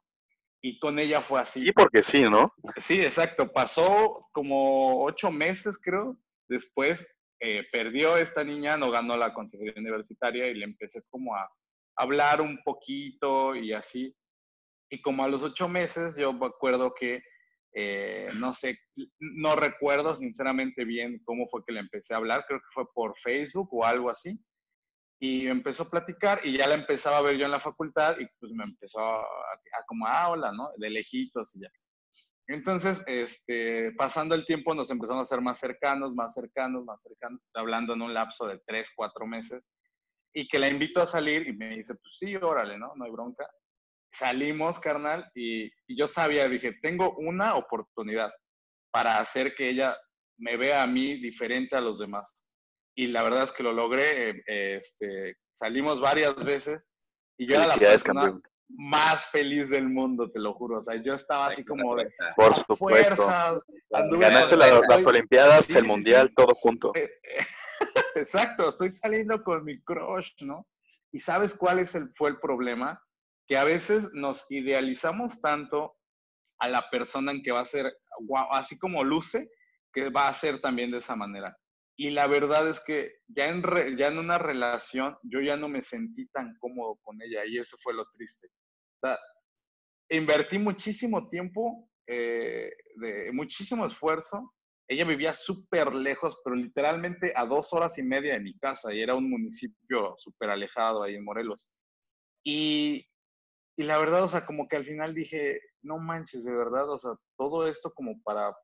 Y 0.63 0.79
con 0.79 0.99
ella 0.99 1.23
fue 1.23 1.41
así. 1.41 1.65
Sí, 1.65 1.73
porque 1.73 2.03
sí, 2.03 2.23
¿no? 2.23 2.53
Sí, 2.77 3.01
exacto. 3.01 3.51
Pasó 3.51 4.29
como 4.33 5.05
ocho 5.05 5.31
meses, 5.31 5.79
creo. 5.79 6.19
Después 6.49 7.07
eh, 7.41 7.67
perdió 7.73 8.17
esta 8.17 8.45
niña, 8.45 8.77
no 8.77 8.91
ganó 8.91 9.17
la 9.17 9.33
consejería 9.33 9.75
universitaria 9.77 10.49
y 10.49 10.55
le 10.55 10.65
empecé 10.65 11.03
como 11.09 11.35
a 11.35 11.51
hablar 11.97 12.41
un 12.41 12.63
poquito 12.63 13.55
y 13.55 13.73
así. 13.73 14.15
Y 14.91 15.01
como 15.01 15.25
a 15.25 15.29
los 15.29 15.43
ocho 15.43 15.69
meses, 15.69 16.17
yo 16.17 16.33
me 16.33 16.47
acuerdo 16.47 16.93
que, 16.95 17.23
eh, 17.75 18.29
no 18.35 18.53
sé, 18.53 18.79
no 19.19 19.55
recuerdo 19.55 20.17
sinceramente 20.17 20.85
bien 20.85 21.23
cómo 21.25 21.49
fue 21.49 21.63
que 21.65 21.73
le 21.73 21.81
empecé 21.81 22.13
a 22.13 22.19
hablar, 22.19 22.45
creo 22.47 22.59
que 22.59 22.67
fue 22.75 22.85
por 22.93 23.17
Facebook 23.19 23.69
o 23.73 23.85
algo 23.85 24.11
así 24.11 24.39
y 25.23 25.47
empezó 25.49 25.83
a 25.83 25.91
platicar 25.91 26.41
y 26.45 26.57
ya 26.57 26.67
la 26.67 26.75
empezaba 26.75 27.19
a 27.19 27.23
ver 27.23 27.37
yo 27.37 27.45
en 27.45 27.51
la 27.51 27.61
facultad 27.61 28.19
y 28.19 28.27
pues 28.39 28.53
me 28.53 28.65
empezó 28.65 29.01
a, 29.01 29.27
como, 29.87 30.07
ah, 30.07 30.31
hola, 30.31 30.51
¿no? 30.51 30.71
De 30.79 30.89
lejitos 30.89 31.55
y 31.55 31.61
ya. 31.61 31.69
Entonces, 32.47 33.05
este, 33.07 33.93
pasando 33.93 34.35
el 34.35 34.47
tiempo 34.47 34.75
nos 34.75 34.91
empezamos 34.91 35.23
a 35.23 35.35
ser 35.35 35.43
más 35.43 35.61
cercanos, 35.61 36.15
más 36.15 36.33
cercanos, 36.33 36.85
más 36.85 37.03
cercanos, 37.03 37.47
hablando 37.55 37.93
en 37.93 38.03
un 38.03 38.15
lapso 38.15 38.47
de 38.47 38.61
tres, 38.67 38.91
cuatro 38.97 39.27
meses, 39.27 39.71
y 40.33 40.49
que 40.49 40.59
la 40.59 40.69
invito 40.69 41.03
a 41.03 41.07
salir 41.07 41.47
y 41.47 41.53
me 41.53 41.77
dice, 41.77 41.95
pues 41.95 42.17
sí, 42.19 42.35
órale, 42.37 42.79
¿no? 42.79 42.95
No 42.97 43.05
hay 43.05 43.11
bronca. 43.11 43.47
Salimos, 44.11 44.81
carnal, 44.81 45.31
y, 45.35 45.67
y 45.87 45.99
yo 45.99 46.07
sabía, 46.07 46.49
dije, 46.49 46.79
tengo 46.81 47.15
una 47.19 47.57
oportunidad 47.57 48.33
para 48.91 49.19
hacer 49.19 49.55
que 49.55 49.69
ella 49.69 49.97
me 50.39 50.57
vea 50.57 50.83
a 50.83 50.87
mí 50.87 51.21
diferente 51.21 51.77
a 51.77 51.81
los 51.81 51.99
demás 51.99 52.47
y 52.95 53.09
la 53.09 53.23
verdad 53.23 53.45
es 53.45 53.53
que 53.53 53.63
lo 53.63 53.73
logré. 53.73 54.43
este, 54.47 55.37
salimos 55.55 56.01
varias 56.01 56.35
veces 56.45 56.93
y 57.39 57.49
yo 57.49 57.57
era 57.57 57.67
la 57.67 57.77
persona 57.77 58.41
más 58.77 59.27
feliz 59.27 59.71
del 59.71 59.89
mundo, 59.89 60.31
te 60.31 60.39
lo 60.39 60.55
juro. 60.55 60.79
O 60.79 60.85
sea, 60.85 60.95
yo 61.03 61.15
estaba 61.15 61.49
así 61.49 61.65
como 61.65 61.97
de 61.97 62.11
por 62.37 62.55
supuesto. 62.55 63.27
Ganaste 63.91 64.57
las, 64.57 65.07
Olimpiadas, 65.07 65.69
el 65.71 65.87
Mundial, 65.87 66.33
todo 66.37 66.55
junto. 66.55 66.93
Exacto, 68.15 68.69
estoy 68.69 68.91
saliendo 68.91 69.43
con 69.43 69.65
mi 69.65 69.81
crush, 69.83 70.43
¿no? 70.43 70.67
¿Y 71.13 71.21
sabes 71.21 71.55
cuál 71.55 71.81
es 71.81 71.95
el, 71.95 72.11
fue 72.15 72.31
el 72.31 72.39
problema? 72.39 73.03
Que 73.47 73.57
a 73.57 73.65
veces 73.65 74.11
nos 74.13 74.49
idealizamos 74.51 75.41
tanto 75.41 75.97
a 76.61 76.69
la 76.69 76.89
persona 76.91 77.33
en 77.33 77.43
que 77.43 77.53
va 77.53 77.61
a 77.61 77.65
ser, 77.65 77.93
así 78.51 78.79
como 78.79 79.03
luce, 79.03 79.51
que 79.93 80.11
va 80.11 80.29
a 80.29 80.35
ser 80.35 80.61
también 80.61 80.91
de 80.91 80.99
esa 80.99 81.17
manera. 81.17 81.57
Y 82.01 82.09
la 82.09 82.27
verdad 82.27 82.67
es 82.67 82.81
que 82.81 83.19
ya 83.29 83.49
en, 83.49 83.63
ya 83.99 84.09
en 84.09 84.17
una 84.17 84.39
relación 84.39 85.19
yo 85.23 85.43
ya 85.43 85.59
no 85.59 85.69
me 85.69 85.83
sentí 85.83 86.27
tan 86.29 86.57
cómodo 86.59 86.97
con 87.03 87.21
ella 87.21 87.45
y 87.45 87.59
eso 87.59 87.77
fue 87.83 87.93
lo 87.93 88.09
triste. 88.09 88.47
O 88.47 89.07
sea, 89.07 89.19
invertí 90.09 90.59
muchísimo 90.59 91.29
tiempo, 91.29 91.91
eh, 92.07 92.73
de, 92.97 93.31
muchísimo 93.33 93.85
esfuerzo. 93.85 94.55
Ella 94.89 95.05
vivía 95.05 95.35
súper 95.35 95.93
lejos, 95.93 96.41
pero 96.43 96.57
literalmente 96.57 97.35
a 97.37 97.45
dos 97.45 97.71
horas 97.75 97.99
y 97.99 98.03
media 98.03 98.33
de 98.33 98.41
mi 98.41 98.57
casa 98.59 98.95
y 98.95 99.03
era 99.03 99.15
un 99.15 99.29
municipio 99.29 100.15
súper 100.17 100.49
alejado 100.49 101.03
ahí 101.03 101.17
en 101.17 101.25
Morelos. 101.25 101.71
Y, 102.43 103.07
y 103.77 103.83
la 103.83 103.99
verdad, 103.99 104.25
o 104.25 104.29
sea, 104.29 104.47
como 104.47 104.69
que 104.69 104.77
al 104.77 104.87
final 104.87 105.15
dije, 105.15 105.61
no 105.83 105.99
manches, 105.99 106.45
de 106.45 106.53
verdad, 106.53 106.89
o 106.89 106.97
sea, 106.97 107.11
todo 107.37 107.69
esto 107.69 107.93
como 107.93 108.23
para, 108.23 108.57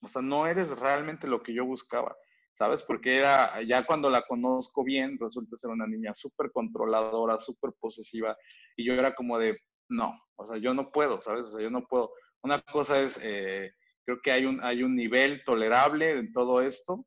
o 0.00 0.06
sea, 0.06 0.22
no 0.22 0.46
eres 0.46 0.78
realmente 0.78 1.26
lo 1.26 1.42
que 1.42 1.52
yo 1.52 1.64
buscaba, 1.64 2.16
¿sabes? 2.58 2.82
Porque 2.82 3.18
era, 3.18 3.62
ya 3.62 3.84
cuando 3.84 4.08
la 4.10 4.22
conozco 4.22 4.82
bien, 4.84 5.18
resulta 5.20 5.56
ser 5.56 5.70
una 5.70 5.86
niña 5.86 6.14
súper 6.14 6.50
controladora, 6.52 7.38
súper 7.38 7.72
posesiva, 7.78 8.36
y 8.76 8.84
yo 8.84 8.94
era 8.94 9.14
como 9.14 9.38
de, 9.38 9.58
no, 9.88 10.18
o 10.36 10.48
sea, 10.48 10.58
yo 10.58 10.74
no 10.74 10.90
puedo, 10.90 11.20
¿sabes? 11.20 11.46
O 11.46 11.50
sea, 11.50 11.62
yo 11.62 11.70
no 11.70 11.86
puedo. 11.86 12.10
Una 12.42 12.60
cosa 12.62 13.00
es, 13.00 13.20
eh, 13.22 13.72
creo 14.04 14.20
que 14.22 14.32
hay 14.32 14.46
un, 14.46 14.62
hay 14.62 14.82
un 14.82 14.96
nivel 14.96 15.42
tolerable 15.44 16.18
en 16.18 16.32
todo 16.32 16.62
esto, 16.62 17.06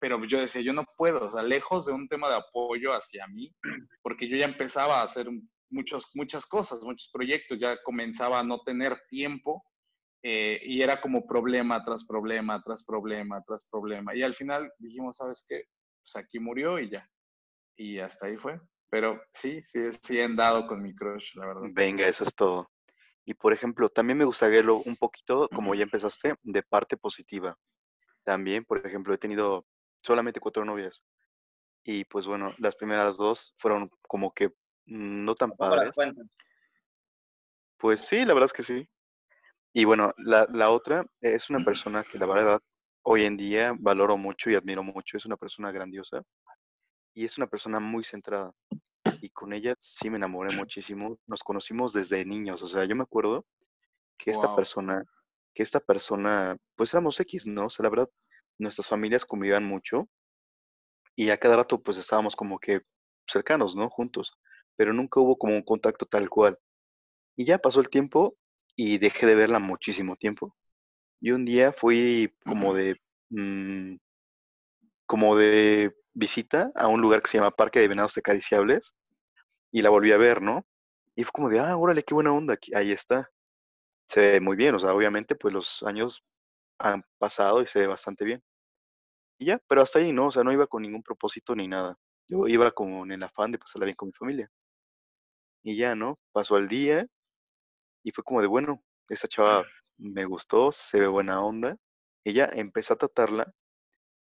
pero 0.00 0.22
yo 0.24 0.40
decía, 0.40 0.62
yo 0.62 0.72
no 0.72 0.84
puedo, 0.96 1.26
o 1.26 1.30
sea, 1.30 1.42
lejos 1.42 1.86
de 1.86 1.92
un 1.92 2.08
tema 2.08 2.28
de 2.28 2.36
apoyo 2.36 2.92
hacia 2.92 3.26
mí, 3.26 3.54
porque 4.02 4.28
yo 4.28 4.36
ya 4.36 4.46
empezaba 4.46 5.00
a 5.00 5.04
hacer 5.04 5.28
muchos, 5.70 6.10
muchas 6.14 6.46
cosas, 6.46 6.80
muchos 6.82 7.10
proyectos, 7.12 7.58
ya 7.58 7.82
comenzaba 7.82 8.40
a 8.40 8.44
no 8.44 8.60
tener 8.60 8.96
tiempo 9.08 9.64
eh, 10.26 10.58
y 10.64 10.80
era 10.80 11.02
como 11.02 11.26
problema 11.26 11.84
tras 11.84 12.06
problema, 12.06 12.62
tras 12.62 12.82
problema, 12.82 13.42
tras 13.46 13.68
problema. 13.70 14.16
Y 14.16 14.22
al 14.22 14.34
final 14.34 14.72
dijimos, 14.78 15.18
¿sabes 15.18 15.44
qué? 15.46 15.64
Pues 16.00 16.16
aquí 16.16 16.38
murió 16.38 16.78
y 16.78 16.88
ya. 16.88 17.06
Y 17.76 17.98
hasta 17.98 18.26
ahí 18.26 18.38
fue. 18.38 18.58
Pero 18.88 19.20
sí, 19.34 19.60
sí, 19.62 19.92
sí 19.92 20.18
he 20.18 20.24
andado 20.24 20.66
con 20.66 20.82
mi 20.82 20.94
crush, 20.94 21.34
la 21.34 21.46
verdad. 21.46 21.62
Venga, 21.74 22.08
eso 22.08 22.24
es 22.24 22.34
todo. 22.34 22.70
Y 23.26 23.34
por 23.34 23.52
ejemplo, 23.52 23.90
también 23.90 24.16
me 24.16 24.24
gustaría 24.24 24.60
verlo 24.60 24.78
un 24.86 24.96
poquito, 24.96 25.46
como 25.50 25.74
ya 25.74 25.82
empezaste, 25.82 26.36
de 26.42 26.62
parte 26.62 26.96
positiva. 26.96 27.58
También, 28.22 28.64
por 28.64 28.78
ejemplo, 28.86 29.12
he 29.12 29.18
tenido 29.18 29.66
solamente 30.02 30.40
cuatro 30.40 30.64
novias. 30.64 31.04
Y 31.82 32.06
pues 32.06 32.24
bueno, 32.24 32.54
las 32.56 32.76
primeras 32.76 33.18
dos 33.18 33.54
fueron 33.58 33.90
como 34.08 34.32
que 34.32 34.54
no 34.86 35.34
tan 35.34 35.50
padres. 35.52 35.94
Pues 37.76 38.00
sí, 38.00 38.24
la 38.24 38.32
verdad 38.32 38.46
es 38.46 38.52
que 38.54 38.62
sí. 38.62 38.88
Y 39.74 39.84
bueno, 39.84 40.10
la, 40.16 40.46
la 40.52 40.70
otra 40.70 41.04
es 41.20 41.50
una 41.50 41.62
persona 41.62 42.02
que 42.02 42.18
la 42.18 42.26
verdad 42.26 42.60
hoy 43.02 43.24
en 43.24 43.36
día 43.36 43.74
valoro 43.78 44.16
mucho 44.16 44.48
y 44.48 44.54
admiro 44.54 44.82
mucho. 44.82 45.16
Es 45.16 45.26
una 45.26 45.36
persona 45.36 45.70
grandiosa 45.72 46.22
y 47.12 47.26
es 47.26 47.36
una 47.36 47.46
persona 47.46 47.80
muy 47.80 48.04
centrada. 48.04 48.52
Y 49.20 49.28
con 49.30 49.52
ella 49.52 49.74
sí 49.80 50.08
me 50.08 50.16
enamoré 50.16 50.56
muchísimo. 50.56 51.18
Nos 51.26 51.42
conocimos 51.42 51.92
desde 51.92 52.24
niños. 52.24 52.62
O 52.62 52.68
sea, 52.68 52.84
yo 52.86 52.96
me 52.96 53.02
acuerdo 53.02 53.44
que 54.16 54.30
esta 54.30 54.54
persona, 54.56 55.04
que 55.52 55.62
esta 55.62 55.80
persona, 55.80 56.56
pues 56.76 56.94
éramos 56.94 57.20
X, 57.20 57.46
¿no? 57.46 57.66
O 57.66 57.70
sea, 57.70 57.82
la 57.82 57.90
verdad, 57.90 58.10
nuestras 58.58 58.88
familias 58.88 59.26
convivían 59.26 59.64
mucho 59.64 60.08
y 61.16 61.30
a 61.30 61.36
cada 61.38 61.56
rato 61.56 61.82
pues 61.82 61.98
estábamos 61.98 62.36
como 62.36 62.58
que 62.58 62.82
cercanos, 63.26 63.76
¿no? 63.76 63.90
Juntos 63.90 64.38
pero 64.76 64.92
nunca 64.92 65.20
hubo 65.20 65.36
como 65.36 65.54
un 65.54 65.62
contacto 65.62 66.06
tal 66.06 66.28
cual. 66.28 66.58
Y 67.36 67.44
ya 67.44 67.58
pasó 67.58 67.80
el 67.80 67.88
tiempo 67.88 68.36
y 68.76 68.98
dejé 68.98 69.26
de 69.26 69.34
verla 69.34 69.58
muchísimo 69.58 70.16
tiempo. 70.16 70.56
Y 71.20 71.32
un 71.32 71.44
día 71.44 71.72
fui 71.72 72.34
como 72.44 72.74
de, 72.74 73.00
mm, 73.30 73.96
como 75.06 75.36
de 75.36 75.94
visita 76.14 76.70
a 76.74 76.88
un 76.88 77.00
lugar 77.00 77.22
que 77.22 77.30
se 77.30 77.38
llama 77.38 77.50
Parque 77.50 77.80
de 77.80 77.88
Venados 77.88 78.16
Acariciables 78.16 78.94
y 79.72 79.82
la 79.82 79.90
volví 79.90 80.12
a 80.12 80.18
ver, 80.18 80.42
¿no? 80.42 80.66
Y 81.16 81.24
fue 81.24 81.32
como 81.32 81.50
de, 81.50 81.60
ah, 81.60 81.76
órale, 81.76 82.02
qué 82.04 82.14
buena 82.14 82.32
onda, 82.32 82.58
ahí 82.74 82.92
está. 82.92 83.30
Se 84.08 84.20
ve 84.20 84.40
muy 84.40 84.56
bien, 84.56 84.74
o 84.74 84.78
sea, 84.78 84.94
obviamente 84.94 85.36
pues 85.36 85.54
los 85.54 85.82
años 85.84 86.22
han 86.78 87.04
pasado 87.18 87.62
y 87.62 87.66
se 87.66 87.80
ve 87.80 87.86
bastante 87.86 88.24
bien. 88.24 88.42
Y 89.38 89.46
ya, 89.46 89.60
pero 89.68 89.82
hasta 89.82 89.98
ahí, 89.98 90.12
¿no? 90.12 90.28
O 90.28 90.32
sea, 90.32 90.44
no 90.44 90.52
iba 90.52 90.66
con 90.66 90.82
ningún 90.82 91.02
propósito 91.02 91.54
ni 91.56 91.68
nada. 91.68 91.96
Yo 92.28 92.46
iba 92.48 92.70
como 92.72 93.04
en 93.04 93.12
el 93.12 93.22
afán 93.22 93.52
de 93.52 93.58
pasarla 93.58 93.86
bien 93.86 93.96
con 93.96 94.08
mi 94.08 94.12
familia. 94.12 94.50
Y 95.62 95.76
ya, 95.76 95.94
¿no? 95.94 96.18
Pasó 96.32 96.56
el 96.56 96.68
día 96.68 97.06
y 98.04 98.12
fue 98.12 98.22
como 98.22 98.40
de, 98.40 98.46
bueno, 98.46 98.80
esa 99.08 99.26
chava 99.26 99.64
me 99.96 100.24
gustó, 100.26 100.70
se 100.70 101.00
ve 101.00 101.06
buena 101.06 101.42
onda. 101.42 101.76
Ella 102.22 102.48
empezó 102.52 102.94
a 102.94 102.98
tratarla 102.98 103.52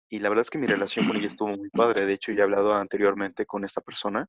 y 0.10 0.20
la 0.20 0.30
verdad 0.30 0.42
es 0.42 0.50
que 0.50 0.58
mi 0.58 0.68
relación 0.68 1.08
con 1.08 1.16
ella 1.16 1.28
estuvo 1.38 1.56
muy 1.56 1.70
padre. 1.70 2.06
De 2.06 2.14
hecho, 2.14 2.32
ya 2.32 2.42
he 2.42 2.44
hablado 2.44 2.74
anteriormente 2.74 3.46
con 3.46 3.64
esta 3.64 3.80
persona 3.80 4.28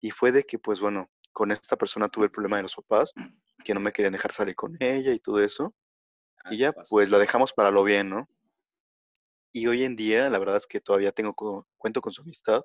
y 0.00 0.10
fue 0.10 0.32
de 0.32 0.44
que, 0.44 0.58
pues 0.58 0.80
bueno, 0.80 1.10
con 1.32 1.52
esta 1.52 1.76
persona 1.76 2.08
tuve 2.08 2.24
el 2.24 2.30
problema 2.30 2.56
de 2.56 2.64
los 2.64 2.74
papás, 2.74 3.12
que 3.62 3.74
no 3.74 3.80
me 3.80 3.92
querían 3.92 4.14
dejar 4.14 4.32
salir 4.32 4.56
con 4.56 4.76
ella 4.80 5.12
y 5.12 5.20
todo 5.20 5.40
eso. 5.40 5.74
Y 6.50 6.56
ya, 6.56 6.72
pues 6.72 7.10
la 7.10 7.18
dejamos 7.18 7.52
para 7.52 7.70
lo 7.70 7.84
bien, 7.84 8.08
¿no? 8.08 8.26
Y 9.52 9.66
hoy 9.66 9.84
en 9.84 9.96
día, 9.96 10.30
la 10.30 10.38
verdad 10.38 10.56
es 10.56 10.66
que 10.66 10.80
todavía 10.80 11.12
tengo 11.12 11.34
cuento 11.76 12.00
con 12.00 12.12
su 12.12 12.22
amistad 12.22 12.62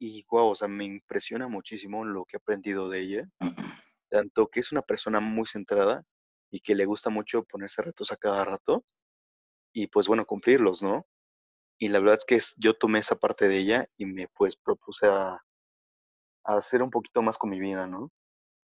y 0.00 0.24
guau, 0.26 0.48
o 0.48 0.54
sea, 0.54 0.66
me 0.66 0.84
impresiona 0.84 1.46
muchísimo 1.46 2.04
lo 2.04 2.24
que 2.24 2.36
he 2.36 2.38
aprendido 2.38 2.88
de 2.88 3.00
ella. 3.00 3.28
Tanto 4.10 4.48
que 4.48 4.60
es 4.60 4.72
una 4.72 4.82
persona 4.82 5.20
muy 5.20 5.46
centrada 5.46 6.04
y 6.50 6.60
que 6.60 6.74
le 6.74 6.86
gusta 6.86 7.10
mucho 7.10 7.44
ponerse 7.44 7.82
retos 7.82 8.12
a 8.12 8.16
cada 8.16 8.44
rato 8.44 8.84
y 9.72 9.88
pues 9.88 10.08
bueno, 10.08 10.26
cumplirlos, 10.26 10.82
¿no? 10.82 11.06
Y 11.78 11.88
la 11.88 12.00
verdad 12.00 12.18
es 12.18 12.24
que 12.26 12.40
yo 12.58 12.74
tomé 12.74 13.00
esa 13.00 13.16
parte 13.16 13.48
de 13.48 13.58
ella 13.58 13.88
y 13.98 14.06
me 14.06 14.28
pues 14.28 14.56
propuse 14.56 15.06
a, 15.08 15.42
a 16.44 16.56
hacer 16.56 16.82
un 16.82 16.90
poquito 16.90 17.22
más 17.22 17.38
con 17.38 17.50
mi 17.50 17.60
vida, 17.60 17.86
¿no? 17.86 18.10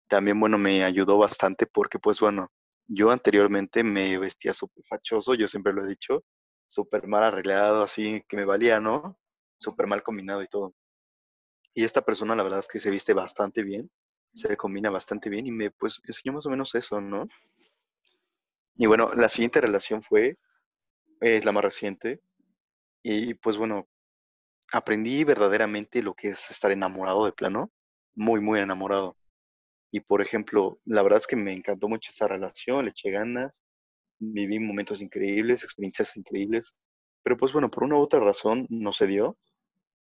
También, 0.10 0.40
bueno, 0.40 0.58
me 0.58 0.84
ayudó 0.84 1.18
bastante 1.20 1.66
porque 1.68 2.00
pues 2.00 2.20
bueno, 2.20 2.50
yo 2.88 3.12
anteriormente 3.12 3.84
me 3.84 4.18
vestía 4.20 4.54
súper 4.54 4.86
fachoso, 4.90 5.36
yo 5.36 5.48
siempre 5.50 5.74
lo 5.74 5.84
he 5.86 5.90
dicho, 5.90 6.24
súper 6.68 7.08
mal 7.08 7.24
arreglado, 7.26 7.84
así 7.84 8.24
que 8.30 8.38
me 8.38 8.46
valía, 8.46 8.80
¿no? 8.80 9.18
Súper 9.60 9.88
mal 9.88 10.04
combinado 10.04 10.44
y 10.44 10.48
todo. 10.48 10.74
Y 11.76 11.84
esta 11.84 12.02
persona, 12.04 12.36
la 12.36 12.42
verdad 12.44 12.60
es 12.62 12.68
que 12.68 12.80
se 12.80 12.90
viste 12.90 13.14
bastante 13.14 13.62
bien, 13.64 13.92
se 14.36 14.58
combina 14.58 14.92
bastante 14.92 15.30
bien 15.30 15.48
y 15.48 15.52
me 15.52 15.72
pues 15.72 16.02
enseñó 16.06 16.34
más 16.36 16.46
o 16.46 16.52
menos 16.52 16.76
eso, 16.76 17.02
¿no? 17.02 17.28
Y 18.78 18.86
bueno, 18.86 19.12
la 19.16 19.30
siguiente 19.30 19.62
relación 19.62 20.02
fue, 20.04 20.38
es 21.22 21.46
la 21.46 21.52
más 21.54 21.64
reciente, 21.66 22.22
y 23.04 23.36
pues 23.36 23.58
bueno, 23.58 23.88
aprendí 24.74 25.24
verdaderamente 25.24 26.04
lo 26.04 26.16
que 26.16 26.30
es 26.30 26.52
estar 26.52 26.72
enamorado 26.72 27.26
de 27.26 27.34
plano, 27.34 27.72
muy, 28.16 28.42
muy 28.42 28.60
enamorado. 28.60 29.18
Y 29.92 30.02
por 30.02 30.22
ejemplo, 30.22 30.80
la 30.86 31.02
verdad 31.04 31.20
es 31.20 31.28
que 31.28 31.36
me 31.38 31.54
encantó 31.54 31.88
mucho 31.90 32.12
esa 32.12 32.28
relación, 32.28 32.86
le 32.86 32.92
eché 32.92 33.12
ganas, 33.12 33.64
viví 34.20 34.60
momentos 34.60 35.02
increíbles, 35.02 35.64
experiencias 35.64 36.18
increíbles, 36.18 36.76
pero 37.24 37.38
pues 37.38 37.54
bueno, 37.54 37.72
por 37.72 37.84
una 37.86 37.98
u 37.98 38.02
otra 38.02 38.20
razón 38.22 38.68
no 38.70 38.94
se 38.94 39.08
dio 39.08 39.38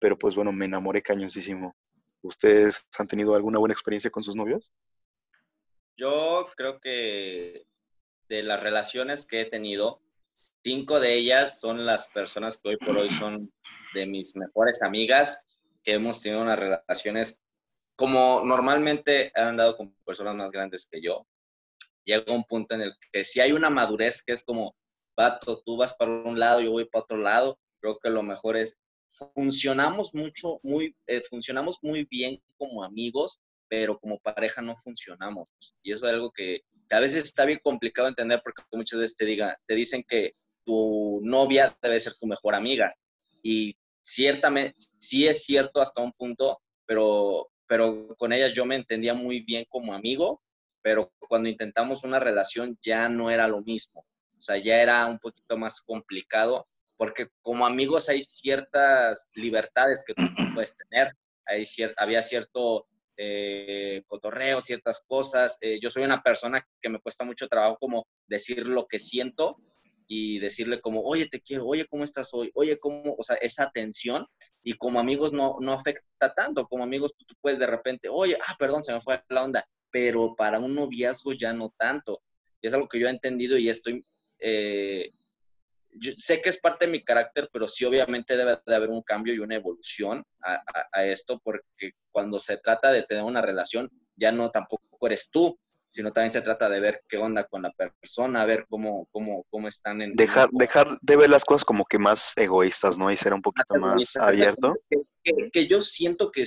pero 0.00 0.18
pues 0.18 0.34
bueno, 0.34 0.52
me 0.52 0.66
enamoré 0.66 1.02
cañosísimo. 1.02 1.76
¿Ustedes 2.22 2.88
han 2.98 3.08
tenido 3.08 3.34
alguna 3.34 3.58
buena 3.58 3.72
experiencia 3.72 4.10
con 4.10 4.22
sus 4.22 4.34
novios? 4.34 4.72
Yo 5.96 6.46
creo 6.56 6.80
que 6.80 7.66
de 8.28 8.42
las 8.42 8.60
relaciones 8.60 9.26
que 9.26 9.40
he 9.40 9.44
tenido, 9.46 10.00
cinco 10.62 11.00
de 11.00 11.14
ellas 11.14 11.60
son 11.60 11.86
las 11.86 12.08
personas 12.08 12.58
que 12.58 12.70
hoy 12.70 12.76
por 12.76 12.96
hoy 12.96 13.10
son 13.10 13.52
de 13.94 14.06
mis 14.06 14.36
mejores 14.36 14.82
amigas, 14.82 15.46
que 15.82 15.92
hemos 15.92 16.20
tenido 16.20 16.42
unas 16.42 16.58
relaciones 16.58 17.42
como 17.96 18.42
normalmente 18.44 19.32
han 19.34 19.48
andado 19.48 19.76
con 19.76 19.92
personas 20.04 20.36
más 20.36 20.52
grandes 20.52 20.86
que 20.88 21.00
yo. 21.00 21.26
Llega 22.04 22.32
un 22.32 22.44
punto 22.44 22.76
en 22.76 22.82
el 22.82 22.92
que 23.12 23.24
si 23.24 23.40
hay 23.40 23.52
una 23.52 23.70
madurez 23.70 24.22
que 24.22 24.32
es 24.32 24.44
como, 24.44 24.76
vato, 25.16 25.62
tú 25.64 25.76
vas 25.76 25.94
para 25.94 26.12
un 26.12 26.38
lado, 26.38 26.60
yo 26.60 26.70
voy 26.70 26.84
para 26.84 27.02
otro 27.02 27.18
lado, 27.18 27.58
creo 27.80 27.98
que 27.98 28.08
lo 28.08 28.22
mejor 28.22 28.56
es 28.56 28.80
funcionamos 29.08 30.14
mucho, 30.14 30.60
muy, 30.62 30.94
eh, 31.06 31.22
funcionamos 31.28 31.78
muy 31.82 32.06
bien 32.10 32.40
como 32.56 32.84
amigos, 32.84 33.42
pero 33.68 33.98
como 33.98 34.18
pareja 34.18 34.62
no 34.62 34.76
funcionamos. 34.76 35.48
Y 35.82 35.92
eso 35.92 36.06
es 36.06 36.12
algo 36.12 36.30
que, 36.32 36.60
a 36.90 37.00
veces 37.00 37.24
está 37.24 37.44
bien 37.44 37.60
complicado 37.62 38.08
entender 38.08 38.40
porque 38.42 38.62
muchas 38.72 39.00
veces 39.00 39.16
te, 39.16 39.26
diga, 39.26 39.58
te 39.66 39.74
dicen 39.74 40.02
que 40.08 40.32
tu 40.64 41.20
novia 41.22 41.76
debe 41.82 42.00
ser 42.00 42.14
tu 42.14 42.26
mejor 42.26 42.54
amiga. 42.54 42.94
y 43.42 43.76
ciertamente, 44.08 44.74
sí 44.98 45.26
es 45.26 45.44
cierto 45.44 45.82
hasta 45.82 46.02
un 46.02 46.12
punto, 46.12 46.60
pero, 46.86 47.50
pero 47.66 48.14
con 48.16 48.32
ella 48.32 48.48
yo 48.48 48.64
me 48.64 48.76
entendía 48.76 49.12
muy 49.12 49.40
bien 49.40 49.66
como 49.68 49.92
amigo, 49.92 50.42
pero 50.82 51.12
cuando 51.28 51.50
intentamos 51.50 52.04
una 52.04 52.18
relación 52.18 52.78
ya 52.82 53.08
no 53.10 53.30
era 53.30 53.46
lo 53.46 53.60
mismo, 53.60 54.06
o 54.38 54.40
sea, 54.40 54.56
ya 54.56 54.80
era 54.80 55.04
un 55.06 55.18
poquito 55.18 55.58
más 55.58 55.82
complicado, 55.82 56.66
porque 56.98 57.28
como 57.40 57.64
amigos 57.64 58.10
hay 58.10 58.22
ciertas 58.22 59.30
libertades 59.34 60.04
que 60.06 60.14
tú 60.14 60.22
puedes 60.54 60.76
tener, 60.76 61.14
hay 61.46 61.64
había 61.96 62.20
cierto 62.20 62.86
eh, 63.16 64.02
cotorreo, 64.06 64.60
ciertas 64.60 65.02
cosas. 65.06 65.56
Eh, 65.62 65.78
yo 65.80 65.90
soy 65.90 66.02
una 66.02 66.22
persona 66.22 66.62
que 66.82 66.90
me 66.90 67.00
cuesta 67.00 67.24
mucho 67.24 67.48
trabajo 67.48 67.78
como 67.80 68.06
decir 68.26 68.68
lo 68.68 68.86
que 68.86 68.98
siento 68.98 69.56
y 70.06 70.38
decirle 70.40 70.80
como, 70.80 71.00
oye, 71.02 71.28
te 71.28 71.40
quiero, 71.40 71.66
oye, 71.66 71.86
¿cómo 71.86 72.02
estás 72.02 72.32
hoy? 72.32 72.50
Oye, 72.54 72.78
¿cómo? 72.78 73.14
O 73.16 73.22
sea, 73.22 73.36
esa 73.36 73.64
atención 73.64 74.26
y 74.62 74.74
como 74.74 74.98
amigos 74.98 75.32
no, 75.32 75.56
no 75.60 75.74
afecta 75.74 76.34
tanto. 76.34 76.66
Como 76.66 76.82
amigos 76.82 77.14
tú, 77.16 77.24
puedes 77.40 77.58
de 77.58 77.66
repente, 77.66 78.08
oye, 78.10 78.36
ah, 78.46 78.56
perdón, 78.58 78.82
se 78.82 78.92
me 78.92 79.00
fue 79.00 79.22
la 79.28 79.44
onda, 79.44 79.64
pero 79.90 80.34
para 80.34 80.58
un 80.58 80.74
noviazgo 80.74 81.32
ya 81.32 81.52
no 81.52 81.72
tanto. 81.78 82.22
Y 82.60 82.66
es 82.66 82.74
algo 82.74 82.88
que 82.88 82.98
yo 82.98 83.06
he 83.06 83.10
entendido 83.10 83.56
y 83.56 83.68
estoy 83.68 84.02
eh, 84.40 85.10
sé 86.16 86.42
que 86.42 86.50
es 86.50 86.58
parte 86.58 86.86
de 86.86 86.92
mi 86.92 87.02
carácter, 87.02 87.48
pero 87.52 87.66
sí 87.66 87.84
obviamente 87.84 88.36
debe 88.36 88.58
de 88.64 88.76
haber 88.76 88.90
un 88.90 89.02
cambio 89.02 89.34
y 89.34 89.38
una 89.38 89.56
evolución 89.56 90.24
a, 90.42 91.04
esto, 91.04 91.40
porque 91.42 91.92
cuando 92.10 92.38
se 92.38 92.58
trata 92.58 92.92
de 92.92 93.02
tener 93.02 93.24
una 93.24 93.42
relación, 93.42 93.90
ya 94.16 94.32
no 94.32 94.50
tampoco 94.50 94.84
eres 95.06 95.30
tú, 95.30 95.58
sino 95.90 96.12
también 96.12 96.32
se 96.32 96.42
trata 96.42 96.68
de 96.68 96.80
ver 96.80 97.02
qué 97.08 97.16
onda 97.16 97.44
con 97.44 97.62
la 97.62 97.72
persona, 97.72 98.44
ver 98.44 98.66
cómo, 98.68 99.08
cómo, 99.10 99.44
cómo 99.48 99.68
están 99.68 100.02
en... 100.02 100.14
Dejar, 100.14 100.50
dejar 100.52 100.98
de 101.00 101.16
ver 101.16 101.30
las 101.30 101.44
cosas 101.44 101.64
como 101.64 101.84
que 101.86 101.98
más 101.98 102.32
egoístas, 102.36 102.98
¿no? 102.98 103.10
Y 103.10 103.16
ser 103.16 103.32
un 103.32 103.42
poquito 103.42 103.74
más 103.76 104.16
abierto. 104.16 104.74
Que, 105.52 105.66
yo 105.66 105.80
siento 105.80 106.30
que 106.30 106.44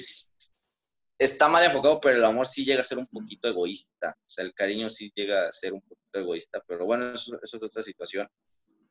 está 1.18 1.48
mal 1.48 1.64
enfocado, 1.64 2.00
pero 2.00 2.18
el 2.18 2.24
amor 2.24 2.48
sí 2.48 2.66
llega 2.66 2.82
a 2.82 2.84
ser 2.84 3.00
un 3.00 3.08
poquito 3.08 3.48
egoísta. 3.48 4.16
O 4.18 4.30
sea, 4.30 4.46
el 4.46 4.54
cariño 4.54 4.90
sí 4.90 5.12
llega 5.16 5.48
a 5.48 5.54
ser 5.54 5.74
un 5.74 5.82
poquito 5.82 6.20
egoísta, 6.20 6.64
pero 6.68 6.86
bueno, 6.86 7.12
eso 7.14 7.40
es 7.42 7.54
otra 7.56 7.82
situación 7.82 8.28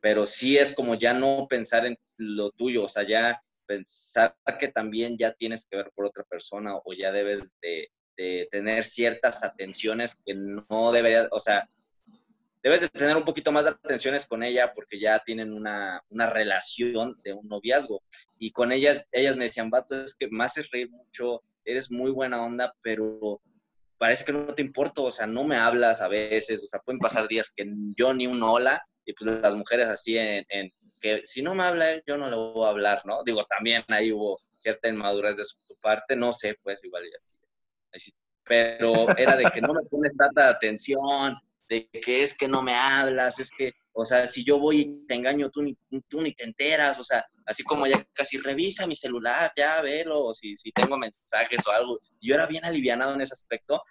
pero 0.01 0.27
sí 0.27 0.57
es 0.57 0.75
como 0.75 0.95
ya 0.95 1.13
no 1.13 1.47
pensar 1.49 1.87
en 1.87 1.99
lo 2.17 2.51
tuyo, 2.53 2.85
o 2.85 2.89
sea, 2.89 3.07
ya 3.07 3.43
pensar 3.67 4.35
que 4.59 4.69
también 4.69 5.17
ya 5.17 5.33
tienes 5.33 5.67
que 5.67 5.77
ver 5.77 5.93
por 5.95 6.07
otra 6.07 6.25
persona 6.25 6.75
o 6.77 6.93
ya 6.93 7.13
debes 7.13 7.53
de, 7.61 7.89
tener 8.51 8.85
ciertas 8.85 9.43
atenciones 9.43 10.21
que 10.27 10.35
no 10.35 10.93
deberías, 10.93 11.29
o 11.31 11.41
sea, 11.41 11.71
debes 12.63 12.83
de 12.83 12.91
tener 12.91 13.17
un 13.17 13.25
poquito 13.25 13.51
más 13.51 13.65
de 13.65 13.71
atenciones 13.71 14.27
con 14.27 14.43
ella 14.43 14.75
porque 14.75 15.01
ya 15.01 15.21
tienen 15.21 15.55
una, 15.55 16.03
una 16.11 16.29
relación 16.29 17.17
de 17.25 17.33
un 17.33 17.49
noviazgo. 17.49 18.03
Y 18.39 18.51
con 18.51 18.73
ellas, 18.73 19.07
ellas 19.11 19.39
me 19.39 19.45
decían, 19.45 19.71
vato, 19.71 20.05
es 20.05 20.15
que 20.15 20.29
me 20.29 20.45
haces 20.45 20.71
reír 20.71 20.91
mucho, 20.91 21.43
eres 21.65 21.91
muy 21.91 22.11
buena 22.11 22.45
onda, 22.45 22.75
pero 22.83 23.41
parece 23.97 24.27
que 24.27 24.35
no 24.35 24.53
te 24.53 24.61
importa, 24.61 25.01
o 25.01 25.11
sea, 25.11 25.27
no 25.27 25.45
me 25.45 25.57
hablas 25.57 26.03
a 26.03 26.09
veces, 26.09 26.63
o 26.63 26.67
sea, 26.67 26.81
pueden 26.81 26.99
pasar 26.99 27.27
días 27.27 27.51
que 27.57 27.65
yo 27.97 28.13
ni 28.13 28.27
un 28.27 28.43
hola 28.43 28.87
y 29.05 29.13
pues 29.13 29.41
las 29.41 29.55
mujeres 29.55 29.89
así 29.89 30.17
en, 30.19 30.73
que 31.01 31.23
si 31.25 31.43
no 31.43 31.55
me 31.55 31.65
habla 31.65 31.93
él, 31.93 32.03
yo 32.07 32.17
no 32.17 32.29
le 32.29 32.37
voy 32.37 32.67
a 32.67 32.71
hablar, 32.71 33.03
¿no? 33.07 33.23
Digo, 33.25 33.45
también 33.45 33.83
ahí 33.89 34.13
hubo 34.13 34.39
cierta 34.57 34.89
inmadurez 34.89 35.37
de 35.37 35.45
su 35.45 35.57
parte, 35.81 36.15
no 36.15 36.33
sé, 36.33 36.57
pues 36.63 36.85
igual. 36.85 37.05
Pero 38.45 39.09
era 39.17 39.37
de 39.37 39.45
que 39.45 39.61
no 39.61 39.73
me 39.73 39.83
pones 39.85 40.13
tanta 40.17 40.49
atención, 40.49 41.37
de 41.69 41.89
que 41.89 42.23
es 42.23 42.37
que 42.37 42.49
no 42.49 42.63
me 42.63 42.75
hablas, 42.75 43.39
es 43.39 43.51
que, 43.51 43.73
o 43.93 44.05
sea, 44.05 44.27
si 44.27 44.45
yo 44.45 44.59
voy 44.59 44.81
y 44.81 45.07
te 45.07 45.15
engaño, 45.15 45.51
tú 45.51 45.63
ni, 45.63 45.77
tú 46.09 46.21
ni 46.21 46.33
te 46.35 46.45
enteras, 46.45 46.99
o 46.99 47.05
sea, 47.05 47.25
así 47.47 47.63
como 47.63 47.87
ya 47.87 48.05
casi 48.13 48.39
revisa 48.39 48.87
mi 48.87 48.97
celular, 48.97 49.53
ya 49.57 49.81
velo, 49.81 50.35
si, 50.35 50.57
si 50.57 50.73
tengo 50.73 50.99
mensajes 50.99 51.67
o 51.67 51.71
algo. 51.71 51.99
Yo 52.21 52.35
era 52.35 52.47
bien 52.47 52.65
alivianado 52.65 53.15
en 53.15 53.21
ese 53.21 53.35
aspecto, 53.35 53.83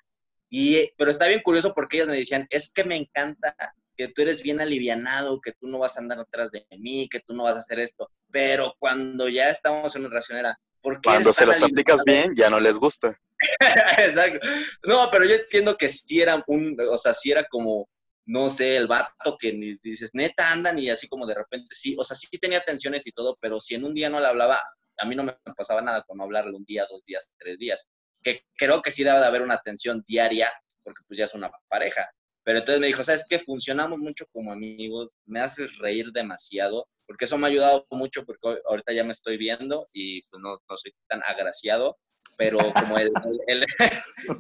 y, 0.49 0.89
pero 0.97 1.09
está 1.09 1.27
bien 1.27 1.41
curioso 1.41 1.73
porque 1.73 1.97
ellas 1.97 2.09
me 2.09 2.17
decían, 2.17 2.47
es 2.49 2.71
que 2.71 2.83
me 2.83 2.95
encanta 2.95 3.55
que 3.99 4.07
tú 4.07 4.21
eres 4.21 4.41
bien 4.41 4.61
alivianado, 4.61 5.41
que 5.41 5.51
tú 5.51 5.67
no 5.67 5.79
vas 5.79 5.97
a 5.97 5.99
andar 5.99 6.21
atrás 6.21 6.49
de 6.51 6.65
mí, 6.77 7.09
que 7.09 7.19
tú 7.19 7.33
no 7.33 7.43
vas 7.43 7.57
a 7.57 7.59
hacer 7.59 7.81
esto. 7.81 8.09
Pero 8.31 8.73
cuando 8.79 9.27
ya 9.27 9.49
estamos 9.49 9.93
en 9.93 10.03
una 10.03 10.12
relación 10.12 10.38
era, 10.38 10.57
¿por 10.81 11.01
qué 11.01 11.09
Cuando 11.09 11.33
se 11.33 11.45
las 11.45 11.62
aplicas 11.62 12.05
bien, 12.05 12.33
ya 12.33 12.49
no 12.49 12.62
les 12.62 12.75
gusta. 12.75 13.19
Exacto. 13.97 14.47
No, 14.85 15.09
pero 15.12 15.25
yo 15.25 15.35
entiendo 15.35 15.75
que 15.75 15.89
si 15.89 16.21
era 16.21 16.41
un, 16.47 16.77
o 16.89 16.97
sea, 16.97 17.13
si 17.13 17.29
era 17.29 17.43
como, 17.49 17.89
no 18.25 18.47
sé, 18.47 18.77
el 18.77 18.88
vato 18.88 19.35
que 19.38 19.51
ni 19.51 19.75
dices, 19.83 20.12
neta 20.13 20.49
andan 20.49 20.79
y 20.79 20.89
así 20.89 21.09
como 21.09 21.27
de 21.27 21.35
repente 21.35 21.75
sí, 21.75 21.97
o 21.99 22.03
sea, 22.05 22.15
sí 22.15 22.25
tenía 22.38 22.63
tensiones 22.63 23.05
y 23.05 23.12
todo, 23.12 23.35
pero 23.41 23.59
si 23.59 23.75
en 23.75 23.83
un 23.83 23.93
día 23.93 24.09
no 24.09 24.21
le 24.21 24.27
hablaba, 24.27 24.62
a 24.97 25.05
mí 25.05 25.13
no 25.13 25.23
me 25.23 25.35
pasaba 25.57 25.81
nada 25.81 26.03
con 26.03 26.19
no 26.19 26.23
hablarle 26.23 26.55
un 26.55 26.63
día, 26.63 26.88
dos 26.89 27.03
días, 27.03 27.35
tres 27.38 27.57
días. 27.59 27.89
Que 28.23 28.43
creo 28.55 28.81
que 28.81 28.91
sí 28.91 29.03
debe 29.03 29.19
de 29.19 29.25
haber 29.25 29.41
una 29.41 29.55
atención 29.55 30.05
diaria, 30.07 30.53
porque 30.85 31.01
pues 31.05 31.17
ya 31.17 31.25
es 31.25 31.33
una 31.33 31.51
pareja 31.67 32.09
pero 32.49 32.62
entonces 32.62 32.81
me 32.81 32.88
dijo, 32.88 33.03
¿sabes 33.03 33.27
qué? 33.29 33.38
Funcionamos 33.38 33.99
mucho 33.99 34.25
como 34.31 34.51
amigos, 34.51 35.15
me 35.27 35.39
haces 35.39 35.69
reír 35.77 36.07
demasiado, 36.12 36.88
porque 37.05 37.25
eso 37.25 37.38
me 37.38 37.45
ha 37.45 37.51
ayudado 37.51 37.85
mucho, 37.91 38.25
porque 38.25 38.59
ahorita 38.67 38.91
ya 38.91 39.03
me 39.03 39.12
estoy 39.12 39.38
viendo 39.38 39.88
y 39.93 40.23
pues 40.23 40.41
no, 40.41 40.57
no 40.67 40.75
soy 40.75 40.91
tan 41.07 41.21
agraciado, 41.27 41.99
pero 42.38 42.57
como 42.73 42.97
el, 42.97 43.12
el, 43.45 43.65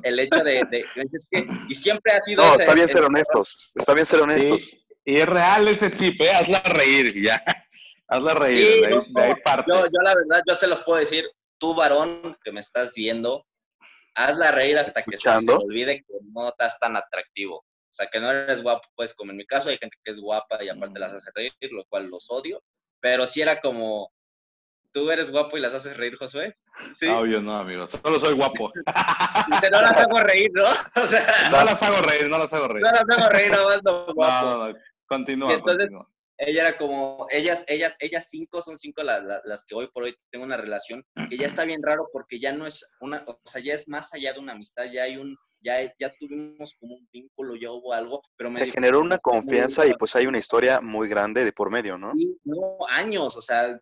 el, 0.01 0.19
hecho 0.21 0.43
de, 0.43 0.57
es 0.95 1.27
que, 1.29 1.47
y 1.69 1.75
siempre 1.75 2.13
ha 2.13 2.21
sido... 2.21 2.43
No, 2.43 2.55
está 2.55 2.73
bien 2.73 2.89
ser 2.89 3.03
honestos, 3.03 3.73
está 3.75 3.93
bien 3.93 4.07
ser 4.07 4.21
honestos. 4.23 4.59
y 5.05 5.17
es 5.17 5.29
real 5.29 5.67
ese 5.67 5.91
tipo, 5.91 6.23
¿eh? 6.23 6.31
hazla 6.31 6.63
reír, 6.65 7.13
ya. 7.23 7.39
Hazla 8.07 8.33
reír, 8.33 8.73
sí, 8.73 8.81
de, 8.81 9.21
ahí, 9.21 9.33
parte. 9.45 9.65
Yo, 9.69 9.81
yo 9.81 10.01
la 10.01 10.15
verdad, 10.15 10.41
yo 10.47 10.55
se 10.55 10.65
los 10.65 10.83
puedo 10.83 10.99
decir, 10.99 11.29
tú 11.59 11.75
varón 11.75 12.35
que 12.43 12.51
me 12.51 12.59
estás 12.59 12.95
viendo, 12.95 13.45
hazla 14.15 14.49
reír 14.49 14.79
hasta 14.79 15.03
que 15.03 15.15
se 15.15 15.29
olvide 15.29 15.97
que 15.97 16.13
no 16.33 16.49
estás 16.49 16.79
tan 16.79 16.97
atractivo. 16.97 17.63
O 17.89 17.93
sea, 17.93 18.07
que 18.07 18.19
no 18.19 18.29
eres 18.31 18.61
guapo, 18.61 18.87
pues 18.95 19.13
como 19.15 19.31
en 19.31 19.37
mi 19.37 19.45
caso 19.45 19.69
hay 19.69 19.77
gente 19.77 19.97
que 20.03 20.11
es 20.11 20.19
guapa 20.19 20.63
y 20.63 20.69
aparte 20.69 20.99
las 20.99 21.13
hace 21.13 21.31
reír, 21.33 21.53
lo 21.71 21.83
cual 21.85 22.07
los 22.07 22.29
odio, 22.29 22.61
pero 23.01 23.25
sí 23.25 23.41
era 23.41 23.59
como, 23.59 24.11
¿tú 24.91 25.09
eres 25.09 25.31
guapo 25.31 25.57
y 25.57 25.61
las 25.61 25.73
haces 25.73 25.97
reír, 25.97 26.15
Josué? 26.15 26.55
Sí. 26.93 27.07
Obvio, 27.07 27.41
no, 27.41 27.57
amigo, 27.57 27.87
solo 27.87 28.19
soy 28.19 28.35
guapo. 28.35 28.71
no 29.71 29.81
las 29.81 29.97
hago 29.97 30.17
reír, 30.19 30.49
¿no? 30.53 30.63
O 30.63 31.07
sea, 31.07 31.49
no 31.51 31.63
las 31.63 31.81
hago 31.81 32.01
reír, 32.01 32.29
no 32.29 32.37
las 32.37 32.53
hago 32.53 32.67
reír. 32.67 32.85
No 32.85 32.91
las 32.91 33.17
hago 33.17 33.29
reír, 33.29 33.51
nada 33.51 33.65
más 33.65 33.81
no 33.83 34.13
guapo. 34.13 34.45
No, 34.45 34.57
no, 34.57 34.67
no. 34.69 34.79
Continúa, 35.07 35.53
entonces, 35.53 35.89
continúa. 35.89 36.09
Ella 36.41 36.61
era 36.61 36.77
como, 36.77 37.27
ellas, 37.31 37.65
ellas, 37.67 37.97
ellas 37.99 38.27
cinco 38.29 38.61
son 38.61 38.77
cinco 38.77 39.03
las 39.03 39.65
que 39.65 39.75
hoy 39.75 39.89
por 39.93 40.03
hoy 40.03 40.15
tengo 40.31 40.45
una 40.45 40.55
relación, 40.55 41.05
que 41.29 41.37
ya 41.37 41.45
está 41.45 41.65
bien 41.65 41.83
raro 41.83 42.07
porque 42.13 42.39
ya 42.39 42.53
no 42.53 42.65
es 42.65 42.95
una, 43.01 43.21
o 43.27 43.41
sea, 43.43 43.61
ya 43.61 43.73
es 43.73 43.89
más 43.89 44.13
allá 44.13 44.31
de 44.31 44.39
una 44.39 44.53
amistad, 44.53 44.85
ya 44.85 45.03
hay 45.03 45.17
un, 45.17 45.35
ya, 45.61 45.93
ya 45.99 46.09
tuvimos 46.17 46.75
como 46.79 46.95
un 46.95 47.07
vínculo, 47.11 47.55
ya 47.55 47.71
hubo 47.71 47.93
algo, 47.93 48.21
pero 48.37 48.49
me 48.49 48.59
Se 48.59 48.71
generó 48.71 48.99
una 49.01 49.17
confianza 49.17 49.85
y 49.85 49.93
pues 49.93 50.15
hay 50.15 50.27
una 50.27 50.37
historia 50.37 50.81
muy 50.81 51.09
grande 51.09 51.43
de 51.43 51.51
por 51.51 51.69
medio, 51.69 51.97
¿no? 51.97 52.13
Sí, 52.13 52.37
no, 52.45 52.77
años, 52.87 53.35
o 53.37 53.41
sea, 53.41 53.79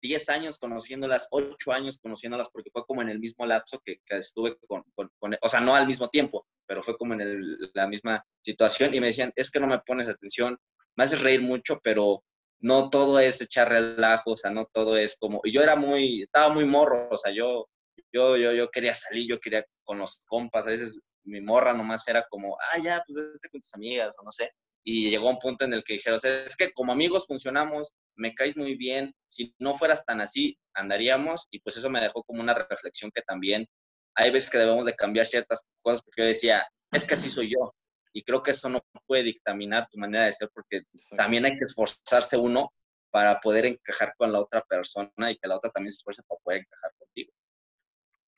10 0.00 0.28
años 0.28 0.58
conociéndolas, 0.58 1.28
8 1.30 1.72
años 1.72 1.98
conociéndolas, 1.98 2.50
porque 2.50 2.70
fue 2.72 2.84
como 2.86 3.02
en 3.02 3.08
el 3.08 3.18
mismo 3.18 3.46
lapso 3.46 3.80
que, 3.84 4.00
estuve 4.08 4.56
con, 4.66 4.84
con, 4.94 5.10
o 5.40 5.48
sea, 5.48 5.60
no 5.60 5.74
al 5.74 5.86
mismo 5.86 6.08
tiempo, 6.08 6.46
pero 6.66 6.82
fue 6.82 6.96
como 6.96 7.14
en 7.14 7.56
la 7.74 7.88
misma 7.88 8.24
situación 8.42 8.94
y 8.94 9.00
me 9.00 9.08
decían, 9.08 9.32
es 9.34 9.50
que 9.50 9.60
no 9.60 9.66
me 9.66 9.80
pones 9.80 10.08
atención, 10.08 10.56
me 10.96 11.04
haces 11.04 11.20
reír 11.20 11.42
mucho, 11.42 11.80
pero 11.82 12.22
no 12.60 12.90
todo 12.90 13.20
es 13.20 13.40
echar 13.40 13.68
relajo, 13.68 14.32
o 14.32 14.36
sea, 14.36 14.50
no 14.50 14.68
todo 14.72 14.96
es 14.96 15.16
como, 15.18 15.40
y 15.44 15.52
yo 15.52 15.62
era 15.62 15.76
muy, 15.76 16.22
estaba 16.22 16.52
muy 16.52 16.64
morro, 16.64 17.08
o 17.10 17.16
sea, 17.16 17.32
yo, 17.32 17.68
yo, 18.12 18.36
yo, 18.36 18.52
yo 18.52 18.70
quería 18.70 18.94
salir, 18.94 19.28
yo 19.28 19.38
quería 19.38 19.64
con 19.84 19.98
los 19.98 20.20
compas, 20.26 20.66
a 20.66 20.70
veces 20.70 21.00
mi 21.28 21.40
morra 21.40 21.72
nomás 21.72 22.06
era 22.08 22.26
como, 22.28 22.56
ah, 22.60 22.78
ya, 22.82 23.02
pues 23.06 23.32
vete 23.32 23.48
con 23.50 23.60
tus 23.60 23.74
amigas, 23.74 24.14
o 24.18 24.24
no 24.24 24.30
sé. 24.30 24.50
Y 24.84 25.10
llegó 25.10 25.28
un 25.28 25.38
punto 25.38 25.64
en 25.64 25.74
el 25.74 25.84
que 25.84 25.94
dijeron, 25.94 26.16
o 26.16 26.18
sea, 26.18 26.44
es 26.44 26.56
que 26.56 26.72
como 26.72 26.92
amigos 26.92 27.26
funcionamos, 27.26 27.94
me 28.16 28.34
caes 28.34 28.56
muy 28.56 28.76
bien, 28.76 29.12
si 29.26 29.54
no 29.58 29.76
fueras 29.76 30.04
tan 30.04 30.20
así, 30.20 30.58
andaríamos, 30.74 31.46
y 31.50 31.60
pues 31.60 31.76
eso 31.76 31.90
me 31.90 32.00
dejó 32.00 32.22
como 32.24 32.40
una 32.40 32.54
reflexión 32.54 33.10
que 33.14 33.22
también 33.22 33.66
hay 34.14 34.30
veces 34.30 34.50
que 34.50 34.58
debemos 34.58 34.86
de 34.86 34.96
cambiar 34.96 35.26
ciertas 35.26 35.66
cosas, 35.82 36.02
porque 36.02 36.22
yo 36.22 36.28
decía, 36.28 36.66
es 36.92 37.06
que 37.06 37.14
así 37.14 37.28
soy 37.28 37.50
yo, 37.50 37.74
y 38.12 38.22
creo 38.22 38.42
que 38.42 38.52
eso 38.52 38.68
no 38.68 38.80
puede 39.06 39.22
dictaminar 39.22 39.88
tu 39.90 39.98
manera 39.98 40.24
de 40.24 40.32
ser, 40.32 40.48
porque 40.52 40.82
también 41.16 41.44
hay 41.44 41.52
que 41.58 41.64
esforzarse 41.64 42.36
uno 42.36 42.72
para 43.10 43.40
poder 43.40 43.66
encajar 43.66 44.14
con 44.16 44.32
la 44.32 44.40
otra 44.40 44.62
persona 44.62 45.30
y 45.30 45.38
que 45.38 45.48
la 45.48 45.56
otra 45.56 45.70
también 45.70 45.92
se 45.92 45.98
esfuerce 45.98 46.22
para 46.26 46.40
poder 46.40 46.60
encajar 46.60 46.92
contigo 46.98 47.27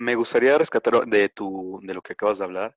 me 0.00 0.14
gustaría 0.14 0.56
rescatar 0.56 1.04
de, 1.04 1.28
tu, 1.28 1.78
de 1.82 1.92
lo 1.92 2.00
que 2.00 2.14
acabas 2.14 2.38
de 2.38 2.44
hablar. 2.44 2.74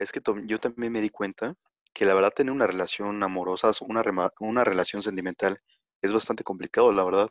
Es 0.00 0.10
que 0.12 0.20
yo 0.44 0.58
también 0.60 0.92
me 0.92 1.00
di 1.00 1.08
cuenta 1.08 1.54
que 1.94 2.04
la 2.04 2.14
verdad 2.14 2.32
tener 2.34 2.52
una 2.52 2.66
relación 2.66 3.22
amorosa, 3.22 3.70
una, 3.82 4.02
una 4.40 4.64
relación 4.64 5.02
sentimental, 5.02 5.58
es 6.02 6.12
bastante 6.12 6.42
complicado, 6.42 6.92
la 6.92 7.04
verdad. 7.04 7.30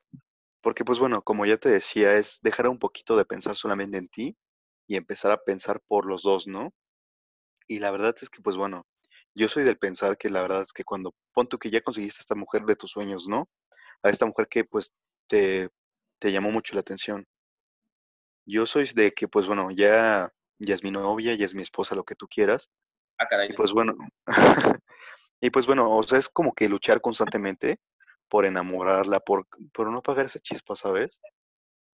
Porque 0.61 0.85
pues 0.85 0.99
bueno, 0.99 1.21
como 1.23 1.45
ya 1.45 1.57
te 1.57 1.69
decía, 1.69 2.15
es 2.17 2.39
dejar 2.41 2.69
un 2.69 2.79
poquito 2.79 3.17
de 3.17 3.25
pensar 3.25 3.57
solamente 3.57 3.97
en 3.97 4.07
ti 4.07 4.37
y 4.87 4.95
empezar 4.95 5.31
a 5.31 5.43
pensar 5.43 5.81
por 5.87 6.05
los 6.05 6.23
dos, 6.23 6.47
¿no? 6.47 6.73
Y 7.67 7.79
la 7.79 7.91
verdad 7.91 8.15
es 8.21 8.29
que 8.29 8.41
pues 8.41 8.57
bueno, 8.57 8.85
yo 9.35 9.49
soy 9.49 9.63
del 9.65 9.77
pensar 9.77 10.17
que 10.17 10.29
la 10.29 10.41
verdad 10.41 10.61
es 10.63 10.73
que 10.73 10.85
cuando 10.85 11.13
pon 11.33 11.47
tú 11.49 11.59
que 11.59 11.69
ya 11.69 11.81
conseguiste 11.81 12.19
a 12.21 12.23
esta 12.23 12.35
mujer 12.35 12.63
de 12.63 12.77
tus 12.77 12.91
sueños, 12.91 13.27
¿no? 13.27 13.49
A 14.03 14.09
esta 14.09 14.25
mujer 14.25 14.47
que 14.49 14.63
pues 14.63 14.91
te 15.27 15.69
te 16.19 16.31
llamó 16.31 16.51
mucho 16.51 16.75
la 16.75 16.81
atención. 16.81 17.25
Yo 18.47 18.65
soy 18.65 18.89
de 18.95 19.13
que, 19.13 19.27
pues 19.27 19.45
bueno, 19.45 19.69
ya, 19.71 20.33
ya 20.57 20.73
es 20.73 20.81
mi 20.81 20.89
novia, 20.89 21.35
ya 21.35 21.45
es 21.45 21.53
mi 21.53 21.61
esposa, 21.61 21.95
lo 21.95 22.05
que 22.05 22.15
tú 22.15 22.27
quieras. 22.27 22.69
Ah, 23.19 23.27
caray. 23.27 23.51
Y 23.51 23.53
pues 23.53 23.73
bueno, 23.73 23.95
y 25.41 25.49
pues 25.49 25.65
bueno, 25.65 25.91
o 25.91 26.01
sea, 26.03 26.17
es 26.17 26.29
como 26.29 26.53
que 26.53 26.69
luchar 26.69 27.01
constantemente 27.01 27.79
por 28.29 28.45
enamorarla, 28.45 29.19
por, 29.19 29.47
por 29.73 29.91
no 29.91 30.01
pagar 30.01 30.27
esa 30.27 30.39
chispa, 30.39 30.75
¿sabes? 30.75 31.19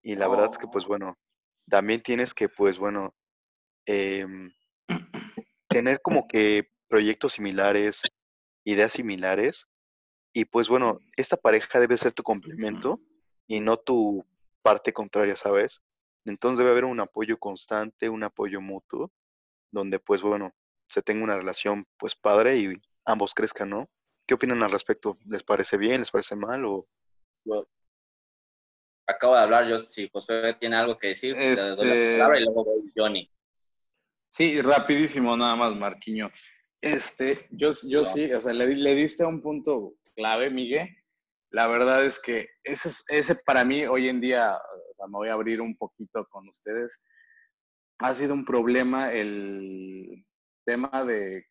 Y 0.04 0.16
la 0.16 0.28
verdad 0.28 0.50
es 0.52 0.58
que, 0.60 0.68
pues 0.68 0.86
Oh. 0.86 0.89
bueno, 0.89 1.18
también 1.70 2.02
tienes 2.02 2.36
que, 2.36 2.50
pues 2.50 2.78
bueno, 2.78 3.16
em, 3.88 4.52
tener 5.70 6.02
como 6.02 6.28
que 6.28 6.70
proyectos 6.88 7.34
similares, 7.34 8.02
ideas 8.63 8.92
similares. 8.92 9.66
Y 10.34 10.46
pues 10.46 10.70
bueno, 10.70 11.00
esta 11.16 11.38
pareja 11.38 11.80
debe 11.80 11.98
ser 11.98 12.12
tu 12.12 12.22
complemento 12.22 13.00
y 13.48 13.60
no 13.60 13.78
tu 13.78 14.24
parte 14.62 14.94
contraria, 14.94 15.36
¿sabes? 15.36 15.82
Entonces 16.26 16.58
debe 16.60 16.72
haber 16.72 16.86
un 16.86 17.00
apoyo 17.00 17.38
constante, 17.38 18.10
un 18.10 18.24
apoyo 18.24 18.62
mutuo, 18.62 19.12
donde 19.72 20.00
pues 20.00 20.22
bueno, 20.22 20.52
se 20.88 21.02
tenga 21.02 21.24
una 21.24 21.38
relación 21.38 21.86
pues 21.98 22.16
padre 22.16 22.58
y 22.58 22.74
ambos 23.06 23.34
crezcan, 23.34 23.70
¿no? 23.70 23.90
¿Qué 24.26 24.34
opinan 24.36 24.64
al 24.64 24.72
respecto? 24.72 25.18
¿Les 25.26 25.44
parece 25.44 25.78
bien? 25.78 26.00
¿Les 26.00 26.12
parece 26.12 26.36
mal? 26.36 26.64
O... 26.66 26.88
Acabo 29.08 29.36
de 29.36 29.42
hablar, 29.42 29.68
yo 29.68 29.78
si 29.78 30.10
Josué 30.10 30.56
tiene 30.60 30.78
algo 30.78 30.98
que 30.98 31.10
decir, 31.10 31.36
le 31.36 31.56
doy 31.56 31.88
la 31.88 31.94
Este- 31.94 32.12
palabra 32.18 32.40
y 32.40 32.44
luego 32.46 32.64
voy 32.64 32.92
Johnny. 32.96 33.30
Sí, 34.30 34.62
rapidísimo 34.62 35.36
nada 35.36 35.56
más, 35.56 35.76
Marquiño. 35.76 36.32
Este, 36.82 37.48
yo, 37.52 37.72
yo 37.88 38.00
No. 38.00 38.06
sí, 38.06 38.32
o 38.34 38.40
sea, 38.40 38.54
le, 38.54 38.66
di- 38.68 38.76
le 38.76 38.96
diste 38.96 39.26
un 39.26 39.42
punto 39.42 39.96
clave, 40.16 40.50
Miguel. 40.50 40.88
La 41.50 41.68
verdad 41.68 42.04
es 42.06 42.20
que 42.20 42.48
ese, 42.64 42.90
es- 42.90 43.06
ese 43.10 43.36
para 43.36 43.64
mí 43.66 43.86
hoy 43.86 44.08
en 44.10 44.22
día, 44.22 44.58
me 45.08 45.18
voy 45.18 45.30
a 45.30 45.34
abrir 45.34 45.62
un 45.62 45.76
poquito 45.76 46.26
con 46.30 46.48
ustedes, 46.48 47.06
ha 48.00 48.13
sido 48.13 48.34
un 48.34 48.46
problema 48.46 49.12
el 49.13 50.26
tema 50.66 51.04
de 51.04 51.46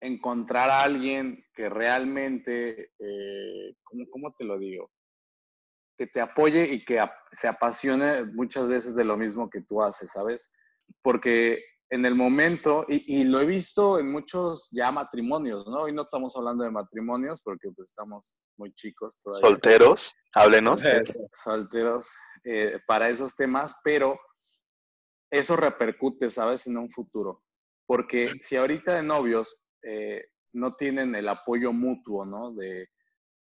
encontrar 0.00 0.70
a 0.70 0.82
alguien 0.82 1.44
que 1.54 1.68
realmente, 1.68 2.92
eh, 2.98 3.74
¿cómo, 3.82 4.34
te 4.38 4.44
lo 4.44 4.58
digo? 4.58 4.90
Que 5.96 6.06
te 6.06 6.20
apoye 6.20 6.72
y 6.72 6.84
que 6.84 7.04
se 7.32 7.48
apasione 7.48 8.24
muchas 8.24 8.68
veces 8.68 8.94
de 8.94 9.04
lo 9.04 9.16
mismo 9.16 9.50
que 9.50 9.62
tú 9.62 9.82
haces, 9.82 10.12
¿sabes? 10.12 10.52
Porque 11.02 11.64
en 11.90 12.04
el 12.04 12.14
momento, 12.14 12.84
y, 12.88 13.20
y 13.20 13.24
lo 13.24 13.40
he 13.40 13.46
visto 13.46 13.98
en 13.98 14.10
muchos 14.12 14.68
ya 14.72 14.92
matrimonios, 14.92 15.66
¿no? 15.66 15.82
Hoy 15.82 15.92
no 15.92 16.02
estamos 16.02 16.36
hablando 16.36 16.64
de 16.64 16.70
matrimonios 16.70 17.40
porque 17.42 17.70
pues 17.74 17.90
estamos 17.90 18.36
muy 18.58 18.72
chicos 18.74 19.18
todavía. 19.20 19.48
Solteros, 19.48 20.14
háblenos. 20.34 20.82
solteros 21.32 22.12
eh, 22.44 22.78
para 22.86 23.08
esos 23.08 23.34
temas, 23.34 23.74
pero 23.82 24.18
eso 25.30 25.56
repercute, 25.56 26.30
¿sabes? 26.30 26.66
En 26.66 26.76
un 26.76 26.90
futuro. 26.90 27.42
Porque 27.86 28.32
si 28.42 28.56
ahorita 28.56 28.94
de 28.94 29.02
novios 29.02 29.56
eh, 29.82 30.24
no 30.52 30.74
tienen 30.74 31.14
el 31.14 31.28
apoyo 31.28 31.72
mutuo, 31.72 32.26
¿no? 32.26 32.52
De, 32.52 32.88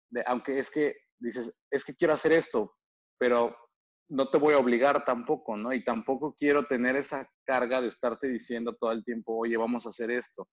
de- 0.09 0.23
aunque 0.25 0.57
es 0.59 0.71
que 0.71 0.95
dices, 1.19 1.53
es 1.69 1.83
que 1.83 1.95
quiero 1.95 2.13
hacer 2.13 2.31
esto, 2.31 2.73
pero 3.17 3.55
no 4.09 4.29
te 4.29 4.37
voy 4.37 4.53
a 4.53 4.59
obligar 4.59 5.03
tampoco, 5.03 5.57
¿no? 5.57 5.73
Y 5.73 5.83
tampoco 5.83 6.35
quiero 6.37 6.65
tener 6.65 6.95
esa 6.95 7.29
carga 7.45 7.81
de 7.81 7.87
estarte 7.87 8.27
diciendo 8.27 8.75
todo 8.79 8.91
el 8.91 9.03
tiempo, 9.03 9.37
oye, 9.37 9.57
vamos 9.57 9.85
a 9.85 9.89
hacer 9.89 10.11
esto. 10.11 10.47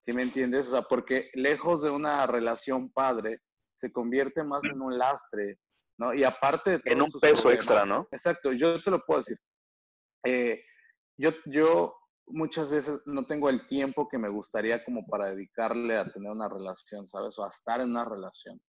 ¿Sí 0.00 0.12
me 0.12 0.22
entiendes? 0.22 0.68
O 0.68 0.70
sea, 0.72 0.82
porque 0.82 1.30
lejos 1.34 1.82
de 1.82 1.90
una 1.90 2.26
relación 2.26 2.90
padre, 2.90 3.40
se 3.74 3.92
convierte 3.92 4.42
más 4.44 4.64
en 4.64 4.80
un 4.80 4.96
lastre, 4.96 5.58
¿no? 5.98 6.14
Y 6.14 6.24
aparte 6.24 6.78
de 6.78 6.82
En 6.84 7.02
un 7.02 7.10
peso 7.10 7.42
problemas, 7.42 7.54
extra, 7.54 7.84
¿no? 7.84 8.08
Exacto, 8.10 8.52
yo 8.52 8.82
te 8.82 8.90
lo 8.90 9.04
puedo 9.04 9.20
decir. 9.20 9.38
Eh, 10.24 10.62
yo, 11.18 11.30
yo 11.46 11.94
muchas 12.26 12.70
veces 12.70 13.00
no 13.06 13.26
tengo 13.26 13.50
el 13.50 13.66
tiempo 13.66 14.08
que 14.08 14.18
me 14.18 14.28
gustaría 14.28 14.84
como 14.84 15.06
para 15.06 15.30
dedicarle 15.30 15.96
a 15.96 16.10
tener 16.10 16.30
una 16.30 16.48
relación, 16.48 17.06
¿sabes? 17.06 17.38
O 17.38 17.44
a 17.44 17.48
estar 17.48 17.80
en 17.80 17.90
una 17.90 18.04
relación. 18.04 18.60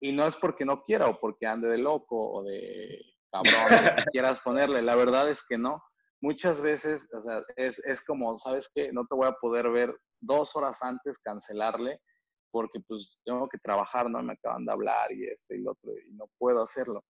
Y 0.00 0.12
no 0.12 0.26
es 0.26 0.36
porque 0.36 0.64
no 0.64 0.82
quiera 0.82 1.08
o 1.08 1.18
porque 1.18 1.46
ande 1.46 1.68
de 1.68 1.78
loco 1.78 2.16
o 2.16 2.42
de 2.42 3.00
cabrón, 3.42 3.96
quieras 4.12 4.40
ponerle. 4.40 4.82
La 4.82 4.96
verdad 4.96 5.28
es 5.28 5.44
que 5.46 5.58
no. 5.58 5.82
Muchas 6.20 6.60
veces, 6.60 7.08
o 7.12 7.20
sea, 7.20 7.42
es, 7.56 7.78
es 7.80 8.04
como, 8.04 8.36
¿sabes 8.38 8.70
qué? 8.74 8.92
No 8.92 9.06
te 9.06 9.14
voy 9.14 9.28
a 9.28 9.36
poder 9.40 9.70
ver 9.70 9.94
dos 10.20 10.56
horas 10.56 10.82
antes, 10.82 11.18
cancelarle, 11.18 12.00
porque 12.50 12.80
pues 12.88 13.20
tengo 13.24 13.48
que 13.48 13.58
trabajar, 13.58 14.08
¿no? 14.10 14.22
Me 14.22 14.32
acaban 14.32 14.64
de 14.64 14.72
hablar 14.72 15.12
y 15.12 15.24
esto 15.24 15.54
y 15.54 15.62
lo 15.62 15.72
otro, 15.72 15.92
y 15.92 16.12
no 16.14 16.24
puedo 16.38 16.62
hacerlo. 16.62 17.04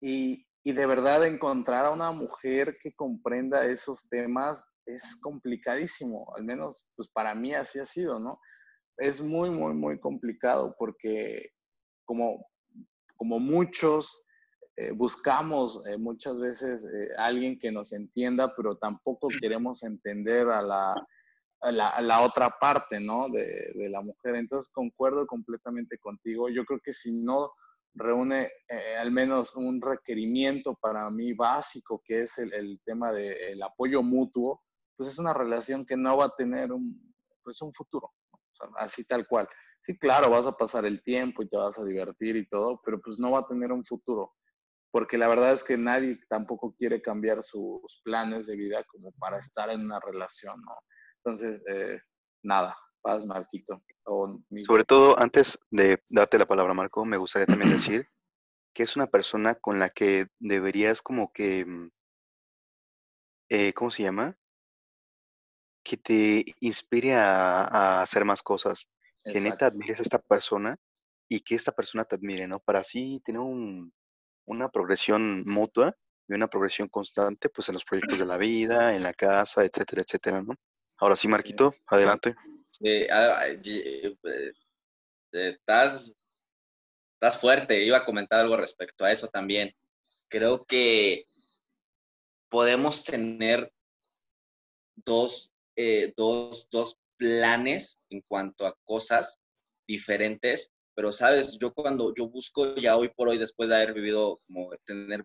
Y, 0.00 0.44
y 0.64 0.72
de 0.72 0.86
verdad 0.86 1.24
encontrar 1.26 1.86
a 1.86 1.90
una 1.90 2.10
mujer 2.10 2.76
que 2.82 2.92
comprenda 2.94 3.66
esos 3.66 4.08
temas 4.08 4.64
es 4.86 5.18
complicadísimo, 5.22 6.34
al 6.36 6.44
menos 6.44 6.88
pues 6.96 7.08
para 7.08 7.34
mí 7.34 7.54
así 7.54 7.78
ha 7.78 7.84
sido, 7.84 8.18
¿no? 8.18 8.38
Es 8.96 9.20
muy, 9.20 9.50
muy, 9.50 9.74
muy 9.74 9.98
complicado 9.98 10.74
porque 10.78 11.50
como, 12.04 12.46
como 13.16 13.40
muchos 13.40 14.23
eh, 14.76 14.90
buscamos 14.90 15.80
eh, 15.86 15.96
muchas 15.98 16.40
veces 16.40 16.84
eh, 16.84 17.08
alguien 17.16 17.58
que 17.60 17.70
nos 17.70 17.92
entienda, 17.92 18.52
pero 18.56 18.76
tampoco 18.76 19.28
queremos 19.40 19.84
entender 19.84 20.48
a 20.48 20.62
la, 20.62 20.94
a 21.60 21.70
la, 21.70 21.88
a 21.90 22.00
la 22.00 22.22
otra 22.22 22.50
parte, 22.50 22.98
¿no? 22.98 23.28
De, 23.28 23.72
de, 23.72 23.88
la 23.88 24.00
mujer. 24.00 24.34
Entonces, 24.34 24.72
concuerdo 24.72 25.28
completamente 25.28 25.96
contigo. 25.98 26.48
Yo 26.48 26.64
creo 26.64 26.80
que 26.82 26.92
si 26.92 27.22
no 27.22 27.52
reúne 27.96 28.50
al 28.98 29.12
menos 29.12 29.54
un 29.54 29.80
requerimiento 29.80 30.74
para 30.74 31.08
mí 31.10 31.32
básico, 31.32 32.02
que 32.04 32.22
es 32.22 32.38
el, 32.38 32.52
el 32.52 32.80
tema 32.84 33.12
del 33.12 33.58
de, 33.58 33.64
apoyo 33.64 34.02
mutuo, 34.02 34.60
pues 34.96 35.08
es 35.08 35.20
una 35.20 35.32
relación 35.32 35.86
que 35.86 35.96
no 35.96 36.16
va 36.16 36.24
a 36.24 36.34
tener 36.36 36.72
un, 36.72 37.14
pues 37.44 37.62
un 37.62 37.72
futuro, 37.72 38.12
o 38.32 38.38
sea, 38.52 38.68
así 38.78 39.04
tal 39.04 39.28
cual. 39.28 39.48
Sí, 39.80 39.96
claro, 39.96 40.30
vas 40.30 40.46
a 40.46 40.56
pasar 40.56 40.84
el 40.86 41.04
tiempo 41.04 41.44
y 41.44 41.48
te 41.48 41.56
vas 41.56 41.78
a 41.78 41.84
divertir 41.84 42.34
y 42.34 42.48
todo, 42.48 42.80
pero 42.84 43.00
pues 43.00 43.20
no 43.20 43.30
va 43.30 43.40
a 43.40 43.46
tener 43.46 43.70
un 43.70 43.84
futuro 43.84 44.32
porque 44.94 45.18
la 45.18 45.26
verdad 45.26 45.52
es 45.52 45.64
que 45.64 45.76
nadie 45.76 46.20
tampoco 46.28 46.72
quiere 46.78 47.02
cambiar 47.02 47.42
sus 47.42 48.00
planes 48.04 48.46
de 48.46 48.54
vida 48.54 48.84
como 48.84 49.10
para 49.18 49.40
estar 49.40 49.68
en 49.70 49.80
una 49.80 49.98
relación, 49.98 50.54
¿no? 50.60 50.72
Entonces, 51.16 51.64
eh, 51.66 51.98
nada, 52.44 52.76
paz, 53.02 53.26
Marquito. 53.26 53.82
O 54.04 54.38
Sobre 54.64 54.84
todo, 54.84 55.18
antes 55.18 55.58
de 55.72 56.00
darte 56.08 56.38
la 56.38 56.46
palabra, 56.46 56.74
Marco, 56.74 57.04
me 57.04 57.16
gustaría 57.16 57.44
también 57.44 57.72
decir 57.72 58.06
que 58.72 58.84
es 58.84 58.94
una 58.94 59.08
persona 59.08 59.56
con 59.56 59.80
la 59.80 59.90
que 59.90 60.28
deberías 60.38 61.02
como 61.02 61.32
que, 61.32 61.66
eh, 63.48 63.72
¿cómo 63.72 63.90
se 63.90 64.04
llama? 64.04 64.38
Que 65.84 65.96
te 65.96 66.44
inspire 66.60 67.16
a, 67.16 67.62
a 67.62 68.02
hacer 68.02 68.24
más 68.24 68.44
cosas. 68.44 68.88
Exacto. 69.24 69.32
Que 69.32 69.40
neta 69.40 69.66
admires 69.66 69.98
a 69.98 70.02
esta 70.04 70.20
persona 70.20 70.76
y 71.28 71.40
que 71.40 71.56
esta 71.56 71.72
persona 71.72 72.04
te 72.04 72.14
admire, 72.14 72.46
¿no? 72.46 72.60
Para 72.60 72.78
así 72.78 73.20
tener 73.24 73.40
un, 73.40 73.92
una 74.46 74.68
progresión 74.68 75.44
mutua 75.46 75.96
y 76.28 76.34
una 76.34 76.48
progresión 76.48 76.88
constante, 76.88 77.48
pues 77.48 77.68
en 77.68 77.74
los 77.74 77.84
proyectos 77.84 78.18
de 78.18 78.26
la 78.26 78.36
vida, 78.36 78.94
en 78.96 79.02
la 79.02 79.12
casa, 79.12 79.64
etcétera, 79.64 80.02
etcétera, 80.02 80.42
¿no? 80.42 80.54
Ahora 80.98 81.16
sí, 81.16 81.28
Marquito, 81.28 81.74
adelante. 81.86 82.34
Sí, 82.70 83.06
estás, 85.32 86.14
estás 87.14 87.40
fuerte, 87.40 87.84
iba 87.84 87.98
a 87.98 88.04
comentar 88.04 88.40
algo 88.40 88.56
respecto 88.56 89.04
a 89.04 89.12
eso 89.12 89.28
también. 89.28 89.74
Creo 90.28 90.64
que 90.64 91.26
podemos 92.48 93.04
tener 93.04 93.72
dos, 94.96 95.52
eh, 95.76 96.12
dos, 96.16 96.68
dos 96.70 96.98
planes 97.16 98.00
en 98.10 98.22
cuanto 98.22 98.66
a 98.66 98.76
cosas 98.84 99.38
diferentes 99.86 100.73
pero 100.94 101.10
sabes, 101.12 101.58
yo 101.58 101.72
cuando 101.72 102.14
yo 102.14 102.28
busco 102.28 102.76
ya 102.76 102.96
hoy 102.96 103.08
por 103.08 103.28
hoy, 103.28 103.38
después 103.38 103.68
de 103.68 103.76
haber 103.76 103.94
vivido 103.94 104.40
como 104.46 104.70
tener 104.86 105.24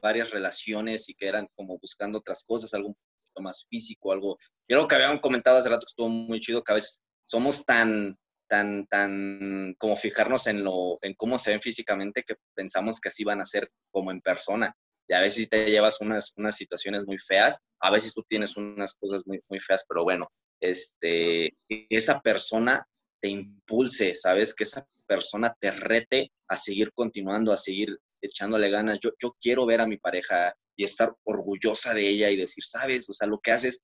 varias 0.00 0.30
relaciones 0.30 1.08
y 1.08 1.14
que 1.14 1.26
eran 1.26 1.48
como 1.56 1.78
buscando 1.78 2.18
otras 2.18 2.44
cosas, 2.44 2.72
algo 2.74 2.88
un 2.88 2.94
poquito 2.94 3.42
más 3.42 3.66
físico, 3.68 4.12
algo, 4.12 4.38
yo 4.68 4.76
lo 4.76 4.86
que 4.86 4.94
habían 4.94 5.18
comentado 5.18 5.58
hace 5.58 5.68
rato 5.68 5.86
que 5.86 5.90
estuvo 5.90 6.08
muy 6.08 6.40
chido, 6.40 6.62
que 6.62 6.72
a 6.72 6.76
veces 6.76 7.02
somos 7.24 7.64
tan, 7.64 8.16
tan, 8.48 8.86
tan, 8.86 9.74
como 9.78 9.96
fijarnos 9.96 10.46
en 10.46 10.62
lo, 10.64 10.98
en 11.02 11.14
cómo 11.14 11.38
se 11.38 11.50
ven 11.50 11.60
físicamente 11.60 12.22
que 12.22 12.36
pensamos 12.54 13.00
que 13.00 13.08
así 13.08 13.24
van 13.24 13.40
a 13.40 13.44
ser 13.44 13.70
como 13.90 14.10
en 14.10 14.20
persona. 14.20 14.74
Y 15.08 15.14
a 15.14 15.20
veces 15.20 15.48
te 15.48 15.68
llevas 15.68 16.00
unas, 16.00 16.34
unas 16.36 16.56
situaciones 16.56 17.04
muy 17.04 17.18
feas, 17.18 17.58
a 17.80 17.90
veces 17.90 18.14
tú 18.14 18.22
tienes 18.22 18.56
unas 18.56 18.94
cosas 18.94 19.22
muy, 19.26 19.40
muy 19.48 19.58
feas, 19.58 19.84
pero 19.88 20.04
bueno, 20.04 20.28
este, 20.60 21.52
esa 21.68 22.20
persona 22.20 22.86
te 23.20 23.28
impulse, 23.28 24.14
¿sabes? 24.14 24.54
Que 24.54 24.64
esa 24.64 24.86
persona 25.06 25.56
te 25.60 25.70
rete 25.70 26.32
a 26.48 26.56
seguir 26.56 26.92
continuando, 26.92 27.52
a 27.52 27.56
seguir 27.56 27.98
echándole 28.20 28.70
ganas. 28.70 28.98
Yo, 29.02 29.10
yo 29.20 29.36
quiero 29.40 29.66
ver 29.66 29.80
a 29.80 29.86
mi 29.86 29.96
pareja 29.96 30.54
y 30.76 30.84
estar 30.84 31.14
orgullosa 31.24 31.94
de 31.94 32.08
ella 32.08 32.30
y 32.30 32.36
decir, 32.36 32.64
¿sabes? 32.64 33.08
O 33.10 33.14
sea, 33.14 33.26
lo 33.26 33.40
que 33.40 33.52
haces 33.52 33.82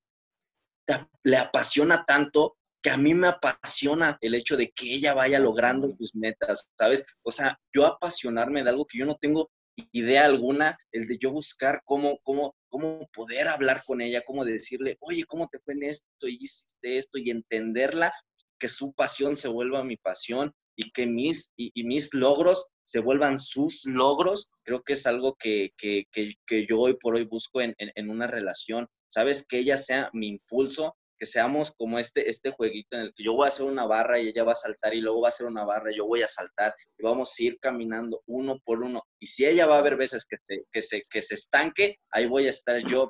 te, 0.87 0.95
le 1.25 1.37
apasiona 1.37 2.05
tanto 2.05 2.57
que 2.83 2.91
a 2.91 2.97
mí 2.97 3.15
me 3.15 3.29
apasiona 3.29 4.17
el 4.21 4.35
hecho 4.35 4.57
de 4.57 4.71
que 4.71 4.95
ella 4.95 5.13
vaya 5.13 5.39
logrando 5.41 5.89
sus 5.97 6.15
metas, 6.15 6.71
¿sabes? 6.79 7.05
O 7.23 7.31
sea, 7.31 7.59
yo 7.75 7.85
apasionarme 7.85 8.63
de 8.63 8.71
algo 8.71 8.87
que 8.87 8.99
yo 8.99 9.07
no 9.07 9.17
tengo 9.17 9.51
idea 9.93 10.25
alguna 10.25 10.79
el 10.93 11.07
de 11.07 11.19
yo 11.19 11.33
buscar 11.33 11.83
cómo, 11.85 12.19
cómo, 12.23 12.55
cómo 12.69 13.09
poder 13.13 13.49
hablar 13.49 13.83
con 13.85 14.01
ella, 14.01 14.23
cómo 14.25 14.45
decirle, 14.45 14.97
oye, 15.01 15.25
¿cómo 15.25 15.49
te 15.49 15.59
fue 15.59 15.75
en 15.75 15.85
esto 15.85 16.29
y 16.29 16.39
hiciste 16.41 16.99
esto? 16.99 17.19
Y 17.19 17.31
entenderla, 17.31 18.13
que 18.59 18.69
su 18.69 18.93
pasión 18.93 19.37
se 19.37 19.49
vuelva 19.49 19.85
mi 19.85 19.97
pasión 19.97 20.53
y 20.77 20.91
que 20.91 21.07
mis, 21.07 21.53
y, 21.57 21.73
mis 21.85 22.13
logros 22.15 22.69
se 22.85 23.01
vuelvan 23.01 23.39
sus 23.39 23.85
logros, 23.87 24.51
creo 24.63 24.83
que 24.83 24.93
es 24.93 25.07
algo 25.07 25.35
que, 25.35 25.71
que, 25.77 26.05
que, 26.13 26.67
yo 26.67 26.79
hoy 26.79 26.97
por 27.01 27.17
hoy 27.17 27.25
busco 27.25 27.61
en, 27.61 27.75
en, 27.79 28.11
una 28.11 28.27
relación. 28.27 28.87
Sabes, 29.09 29.47
que 29.49 29.59
ella 29.59 29.79
sea 29.79 30.11
mi 30.13 30.29
impulso, 30.29 30.95
que 31.19 31.27
seamos 31.27 31.73
como 31.73 31.99
este, 31.99 32.29
este 32.29 32.51
jueguito 32.51 32.97
en 32.97 33.03
el 33.03 33.15
que 33.15 33.25
yo 33.25 33.35
voy 33.35 33.47
a 33.47 33.49
hacer 33.49 33.67
una 33.67 33.87
barra 33.87 34.21
y 34.21 34.29
ella 34.29 34.45
va 34.45 34.53
a 34.53 34.57
saltar 34.57 34.95
y 34.95 35.01
luego 35.01 35.23
va 35.23 35.29
a 35.29 35.31
hacer 35.31 35.47
una 35.47 35.65
barra 35.65 35.91
y 35.91 35.97
yo 35.97 36.07
voy 36.07 36.23
a 36.23 36.29
saltar 36.29 36.75
y 36.99 37.03
vamos 37.03 37.35
a 37.39 37.43
ir 37.43 37.59
caminando 37.59 38.23
uno 38.27 38.59
por 38.65 38.83
uno. 38.83 39.03
Y 39.19 39.27
si 39.27 39.47
ella 39.47 39.67
va 39.67 39.77
a 39.77 39.79
haber 39.79 39.97
veces 39.97 40.27
que 40.27 40.37
se, 40.37 40.65
que 40.71 40.83
se, 40.83 41.03
que 41.09 41.23
se 41.23 41.35
estanque, 41.35 41.99
ahí 42.11 42.27
voy 42.27 42.47
a 42.47 42.51
estar 42.51 42.79
yo. 42.87 43.09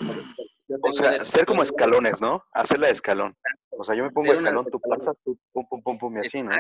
O 0.68 0.92
sea, 0.92 1.24
ser 1.24 1.46
como 1.46 1.62
escalones, 1.62 2.20
¿no? 2.20 2.42
Hacerla 2.52 2.88
de 2.88 2.94
escalón. 2.94 3.36
O 3.70 3.84
sea, 3.84 3.94
yo 3.94 4.04
me 4.04 4.10
pongo 4.10 4.32
escalón, 4.32 4.66
tú 4.70 4.80
pasas, 4.80 5.18
tú 5.24 5.38
pum, 5.52 5.66
pum, 5.68 5.82
pum, 5.82 5.98
pum, 5.98 6.16
y 6.16 6.26
así, 6.26 6.42
¿no? 6.42 6.56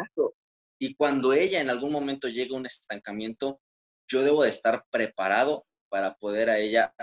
Y 0.78 0.94
cuando 0.94 1.32
ella 1.32 1.60
en 1.60 1.70
algún 1.70 1.90
momento 1.90 2.28
llega 2.28 2.54
a 2.54 2.58
un 2.58 2.66
estancamiento, 2.66 3.60
yo 4.08 4.22
debo 4.22 4.42
de 4.42 4.50
estar 4.50 4.84
preparado 4.90 5.64
para 5.88 6.14
poder 6.16 6.50
a 6.50 6.58
ella 6.58 6.94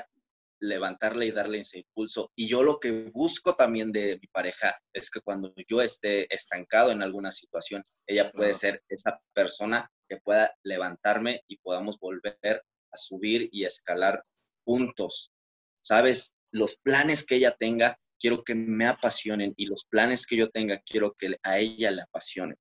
levantarle 0.60 1.26
y 1.26 1.32
darle 1.32 1.60
ese 1.60 1.80
impulso. 1.80 2.32
Y 2.36 2.48
yo 2.48 2.64
lo 2.64 2.80
que 2.80 3.10
busco 3.14 3.56
también 3.56 3.92
de 3.92 4.18
mi 4.22 4.28
pareja 4.28 4.80
es 4.94 5.12
que 5.12 5.20
cuando 5.20 5.54
yo 5.68 5.82
esté 5.82 6.34
estancado 6.34 6.92
en 6.92 7.02
alguna 7.04 7.32
situación, 7.32 7.84
ella 8.08 8.32
puede 8.32 8.54
ser 8.54 8.82
esa 8.88 9.20
persona 9.34 9.92
que 10.08 10.18
pueda 10.18 10.56
levantarme 10.64 11.42
y 11.48 11.58
podamos 11.58 12.00
volver 12.00 12.64
a 12.92 12.98
subir 12.98 13.50
y 13.52 13.66
escalar 13.66 14.24
juntos. 14.66 15.34
¿Sabes? 15.82 16.38
Los 16.54 16.78
planes 16.78 17.26
que 17.26 17.36
ella 17.36 17.56
tenga, 17.60 17.98
quiero 18.20 18.44
que 18.44 18.56
me 18.56 18.88
apasionen 18.88 19.54
y 19.58 19.66
los 19.66 19.86
planes 19.86 20.26
que 20.26 20.38
yo 20.38 20.50
tenga, 20.50 20.82
quiero 20.86 21.14
que 21.18 21.36
a 21.44 21.60
ella 21.60 21.92
le 21.92 22.04
apasionen. 22.04 22.58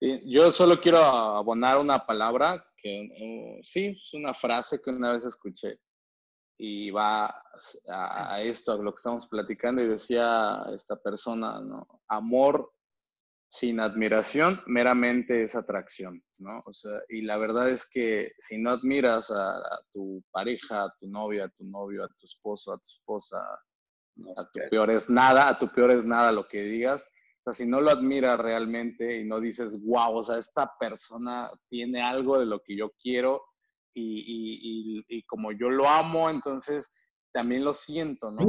Yo 0.00 0.50
solo 0.52 0.80
quiero 0.80 0.98
abonar 0.98 1.78
una 1.78 2.04
palabra 2.04 2.66
que 2.76 3.08
uh, 3.18 3.60
sí, 3.62 3.98
es 4.02 4.12
una 4.12 4.34
frase 4.34 4.80
que 4.82 4.90
una 4.90 5.12
vez 5.12 5.24
escuché 5.24 5.78
y 6.58 6.90
va 6.90 7.42
a, 7.88 8.40
esto, 8.42 8.72
a 8.72 8.76
lo 8.76 8.92
que 8.92 8.98
estamos 8.98 9.26
platicando, 9.26 9.82
y 9.82 9.88
decía 9.88 10.62
esta 10.74 10.96
persona. 10.96 11.58
Amor 12.08 12.73
sin 13.54 13.78
admiración 13.78 14.60
meramente 14.66 15.44
es 15.44 15.54
atracción, 15.54 16.20
¿no? 16.40 16.60
O 16.66 16.72
sea, 16.72 16.90
y 17.08 17.22
la 17.22 17.36
verdad 17.36 17.70
es 17.70 17.88
que 17.88 18.32
si 18.36 18.58
no 18.58 18.70
admiras 18.70 19.30
a, 19.30 19.62
tu 19.92 20.24
pareja, 20.32 20.82
a 20.82 20.94
tu 20.98 21.06
novia, 21.06 21.44
a 21.44 21.48
tu 21.50 21.62
novio, 21.62 22.02
a 22.02 22.08
tu 22.08 22.24
esposo, 22.26 22.72
a 22.72 22.78
tu 22.78 22.88
esposa, 22.88 23.38
a 23.38 24.50
tu 24.52 24.58
peor 24.68 24.90
es 24.90 25.08
nada, 25.08 25.48
a 25.48 25.56
tu 25.56 25.68
peor 25.68 25.92
es 25.92 26.04
nada 26.04 26.32
lo 26.32 26.48
que 26.48 26.64
digas, 26.64 27.06
o 27.44 27.52
sea, 27.52 27.52
si 27.52 27.70
no 27.70 27.80
lo 27.80 27.90
admiras 27.92 28.40
realmente 28.40 29.18
y 29.18 29.24
no 29.24 29.38
dices, 29.38 29.80
wow, 29.84 30.16
o 30.16 30.24
sea, 30.24 30.38
esta 30.38 30.72
persona 30.80 31.48
tiene 31.68 32.02
algo 32.02 32.40
de 32.40 32.46
lo 32.46 32.60
que 32.60 32.76
yo 32.76 32.90
quiero, 33.00 33.40
y, 33.96 35.22
como 35.28 35.52
yo 35.52 35.70
lo 35.70 35.88
amo, 35.88 36.28
entonces 36.28 36.92
también 37.32 37.62
lo 37.62 37.72
siento, 37.72 38.32
¿no? 38.32 38.40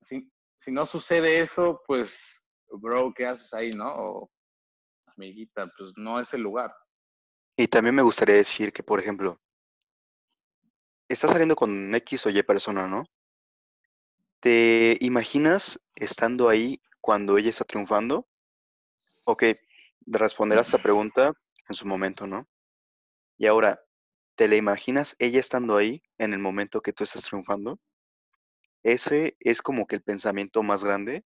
si, 0.00 0.28
si, 0.56 0.72
no 0.72 0.84
sucede 0.84 1.38
eso, 1.38 1.80
pues, 1.86 2.39
bro, 2.70 3.12
¿qué 3.14 3.26
haces 3.26 3.52
ahí, 3.54 3.72
no? 3.72 4.30
Amiguita, 5.06 5.70
pues 5.76 5.92
no 5.96 6.20
es 6.20 6.32
el 6.34 6.42
lugar. 6.42 6.74
Y 7.56 7.66
también 7.68 7.94
me 7.94 8.02
gustaría 8.02 8.36
decir 8.36 8.72
que, 8.72 8.82
por 8.82 9.00
ejemplo, 9.00 9.40
estás 11.08 11.32
saliendo 11.32 11.56
con 11.56 11.94
X 11.94 12.26
o 12.26 12.30
Y 12.30 12.42
persona, 12.42 12.86
¿no? 12.86 13.04
¿Te 14.40 14.96
imaginas 15.00 15.78
estando 15.94 16.48
ahí 16.48 16.80
cuando 17.00 17.36
ella 17.36 17.50
está 17.50 17.64
triunfando? 17.64 18.26
Ok, 19.24 19.44
responderás 20.06 20.68
esa 20.68 20.78
pregunta 20.78 21.32
en 21.68 21.76
su 21.76 21.86
momento, 21.86 22.26
¿no? 22.26 22.48
Y 23.36 23.46
ahora, 23.46 23.78
¿Te 24.40 24.48
la 24.48 24.56
imaginas 24.56 25.16
ella 25.18 25.38
estando 25.38 25.76
ahí 25.76 26.02
en 26.16 26.32
el 26.32 26.38
momento 26.38 26.80
que 26.80 26.94
tú 26.94 27.04
estás 27.04 27.24
triunfando? 27.24 27.78
Ese 28.82 29.36
es 29.38 29.60
como 29.60 29.86
que 29.86 29.96
el 29.96 30.02
pensamiento 30.02 30.62
más 30.62 30.82
grande 30.82 31.26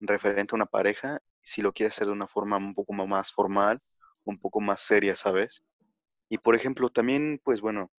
referente 0.00 0.54
a 0.54 0.56
una 0.56 0.66
pareja, 0.66 1.20
si 1.42 1.62
lo 1.62 1.72
quieres 1.72 1.94
hacer 1.94 2.06
de 2.06 2.12
una 2.12 2.26
forma 2.26 2.56
un 2.56 2.74
poco 2.74 2.92
más 2.92 3.32
formal, 3.32 3.80
un 4.24 4.38
poco 4.38 4.60
más 4.60 4.80
seria, 4.80 5.16
¿sabes? 5.16 5.62
Y 6.28 6.38
por 6.38 6.54
ejemplo, 6.54 6.90
también, 6.90 7.40
pues 7.44 7.60
bueno, 7.60 7.90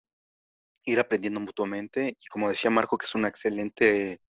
ir 0.85 0.99
aprendiendo 0.99 1.39
mutuamente 1.39 2.15
y 2.19 2.27
como 2.27 2.49
decía 2.49 2.69
Marco, 2.69 2.97
que 2.97 3.05
es 3.05 3.15
un 3.15 3.25
excelente, 3.25 4.21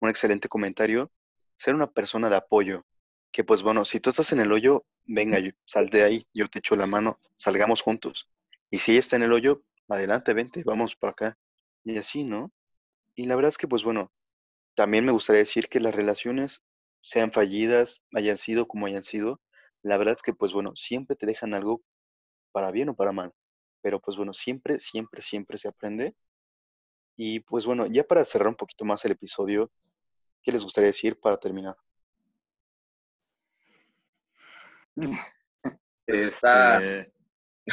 un 0.00 0.08
excelente 0.08 0.48
comentario, 0.48 1.10
ser 1.56 1.74
una 1.74 1.90
persona 1.90 2.30
de 2.30 2.36
apoyo, 2.36 2.84
que 3.32 3.44
pues 3.44 3.62
bueno, 3.62 3.84
si 3.84 4.00
tú 4.00 4.10
estás 4.10 4.32
en 4.32 4.40
el 4.40 4.52
hoyo, 4.52 4.86
venga, 5.06 5.38
sal 5.64 5.90
de 5.90 6.04
ahí, 6.04 6.26
yo 6.32 6.46
te 6.48 6.60
echo 6.60 6.76
la 6.76 6.86
mano, 6.86 7.20
salgamos 7.34 7.82
juntos. 7.82 8.28
Y 8.70 8.78
si 8.78 8.92
ella 8.92 9.00
está 9.00 9.16
en 9.16 9.24
el 9.24 9.32
hoyo, 9.32 9.64
adelante, 9.88 10.32
vente, 10.32 10.62
vamos 10.64 10.96
para 10.96 11.12
acá. 11.12 11.38
Y 11.84 11.98
así, 11.98 12.24
¿no? 12.24 12.52
Y 13.14 13.26
la 13.26 13.36
verdad 13.36 13.50
es 13.50 13.58
que, 13.58 13.68
pues 13.68 13.84
bueno, 13.84 14.12
también 14.74 15.04
me 15.04 15.12
gustaría 15.12 15.40
decir 15.40 15.68
que 15.68 15.80
las 15.80 15.94
relaciones, 15.94 16.62
sean 17.04 17.30
fallidas, 17.32 18.02
hayan 18.14 18.38
sido 18.38 18.66
como 18.66 18.86
hayan 18.86 19.02
sido, 19.02 19.38
la 19.82 19.98
verdad 19.98 20.14
es 20.16 20.22
que, 20.22 20.32
pues 20.32 20.54
bueno, 20.54 20.72
siempre 20.74 21.16
te 21.16 21.26
dejan 21.26 21.52
algo 21.52 21.82
para 22.50 22.70
bien 22.70 22.88
o 22.88 22.96
para 22.96 23.12
mal. 23.12 23.30
Pero 23.82 24.00
pues 24.00 24.16
bueno, 24.16 24.32
siempre, 24.32 24.78
siempre, 24.78 25.20
siempre 25.20 25.58
se 25.58 25.68
aprende. 25.68 26.16
Y 27.14 27.40
pues 27.40 27.66
bueno, 27.66 27.86
ya 27.86 28.04
para 28.04 28.24
cerrar 28.24 28.48
un 28.48 28.54
poquito 28.54 28.86
más 28.86 29.04
el 29.04 29.12
episodio, 29.12 29.70
¿qué 30.42 30.50
les 30.52 30.62
gustaría 30.62 30.88
decir 30.88 31.20
para 31.20 31.36
terminar? 31.36 31.76
Este, 36.06 37.10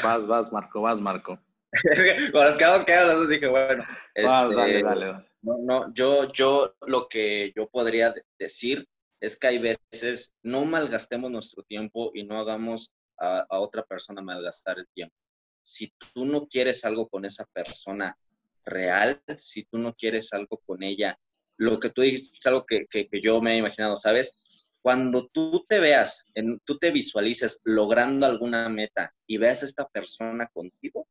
vas, 0.01 0.25
vas, 0.25 0.51
Marco, 0.53 0.81
vas, 0.81 1.01
Marco. 1.01 1.37
Con 2.31 2.45
los 2.45 2.55
quedamos 2.55 2.85
quedados, 2.85 3.27
dije, 3.27 3.45
bueno. 3.47 3.83
dale, 4.15 4.77
este, 4.77 4.83
dale, 4.83 5.25
No, 5.41 5.57
no, 5.57 5.93
yo, 5.93 6.31
yo 6.31 6.73
lo 6.87 7.09
que 7.09 7.51
yo 7.53 7.69
podría 7.69 8.13
decir 8.39 8.87
es 9.21 9.37
que 9.37 9.47
hay 9.47 9.59
veces 9.59 10.35
no 10.41 10.65
malgastemos 10.65 11.31
nuestro 11.31 11.63
tiempo 11.63 12.11
y 12.13 12.23
no 12.23 12.39
hagamos 12.39 12.93
a, 13.17 13.45
otra 13.49 13.83
persona 13.83 14.21
malgastar 14.21 14.79
el 14.79 14.87
tiempo. 14.93 15.15
Si 15.63 15.93
tú 16.13 16.25
no 16.25 16.47
quieres 16.47 16.83
algo 16.85 17.07
con 17.07 17.23
esa 17.23 17.45
persona 17.53 18.17
real, 18.65 19.21
si 19.37 19.63
tú 19.65 19.77
no 19.77 19.93
quieres 19.93 20.33
algo 20.33 20.57
con 20.65 20.81
ella, 20.81 21.17
lo 21.57 21.79
que 21.79 21.91
tú 21.91 22.01
dijiste 22.01 22.37
es 22.39 22.45
algo 22.47 22.65
que, 22.65 22.87
que, 22.87 23.07
que 23.07 23.21
yo 23.21 23.39
me 23.41 23.53
he 23.53 23.57
imaginado, 23.57 23.95
¿sabes? 23.95 24.35
Cuando 24.81 25.27
tú 25.27 25.63
te 25.69 25.79
veas, 25.79 26.25
tú 26.65 26.79
te 26.79 26.89
visualices 26.89 27.61
logrando 27.63 28.25
alguna 28.25 28.67
meta 28.69 29.13
y 29.27 29.37
veas 29.37 29.61
a 29.61 29.67
esta 29.67 29.87
persona 29.87 30.47
contigo, 30.51 31.07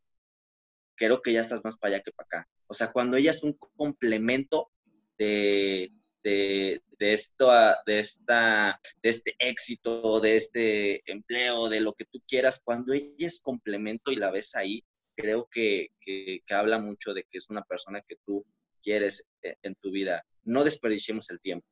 creo 0.97 1.23
que 1.23 1.33
ya 1.33 1.43
estás 1.43 1.61
más 1.63 1.79
para 1.79 1.95
allá 1.95 2.03
que 2.03 2.11
para 2.11 2.27
acá. 2.27 2.49
O 2.67 2.75
sea, 2.75 2.91
cuando 2.91 3.17
ella 3.17 3.31
es 3.31 3.45
un 3.45 3.53
complemento 3.53 4.73
de, 5.17 5.93
de, 6.23 6.83
esto, 6.99 7.51
de, 7.87 8.01
esta, 8.01 8.81
de 9.03 9.09
este 9.09 9.35
éxito, 9.39 10.21
de 10.21 10.37
este 10.37 11.11
empleo, 11.11 11.69
de 11.69 11.81
lo 11.81 11.93
que 11.93 12.05
tú 12.05 12.21
quieras, 12.27 12.61
cuando 12.65 12.93
ella 12.93 13.27
es 13.27 13.41
complemento 13.41 14.11
y 14.11 14.17
la 14.17 14.31
ves 14.31 14.55
ahí, 14.57 14.85
creo 15.17 15.49
que, 15.51 15.89
que, 16.01 16.43
habla 16.51 16.79
mucho 16.79 17.13
de 17.15 17.25
que 17.25 17.39
es 17.39 17.51
una 17.51 17.63
persona 17.63 18.03
que 18.07 18.17
tú 18.25 18.45
quieres 18.83 19.31
eh, 19.43 19.57
en 19.63 19.75
tu 19.77 19.91
vida. 19.91 20.25
No 20.45 20.65
desperdiciemos 20.65 21.31
el 21.31 21.41
tiempo, 21.41 21.67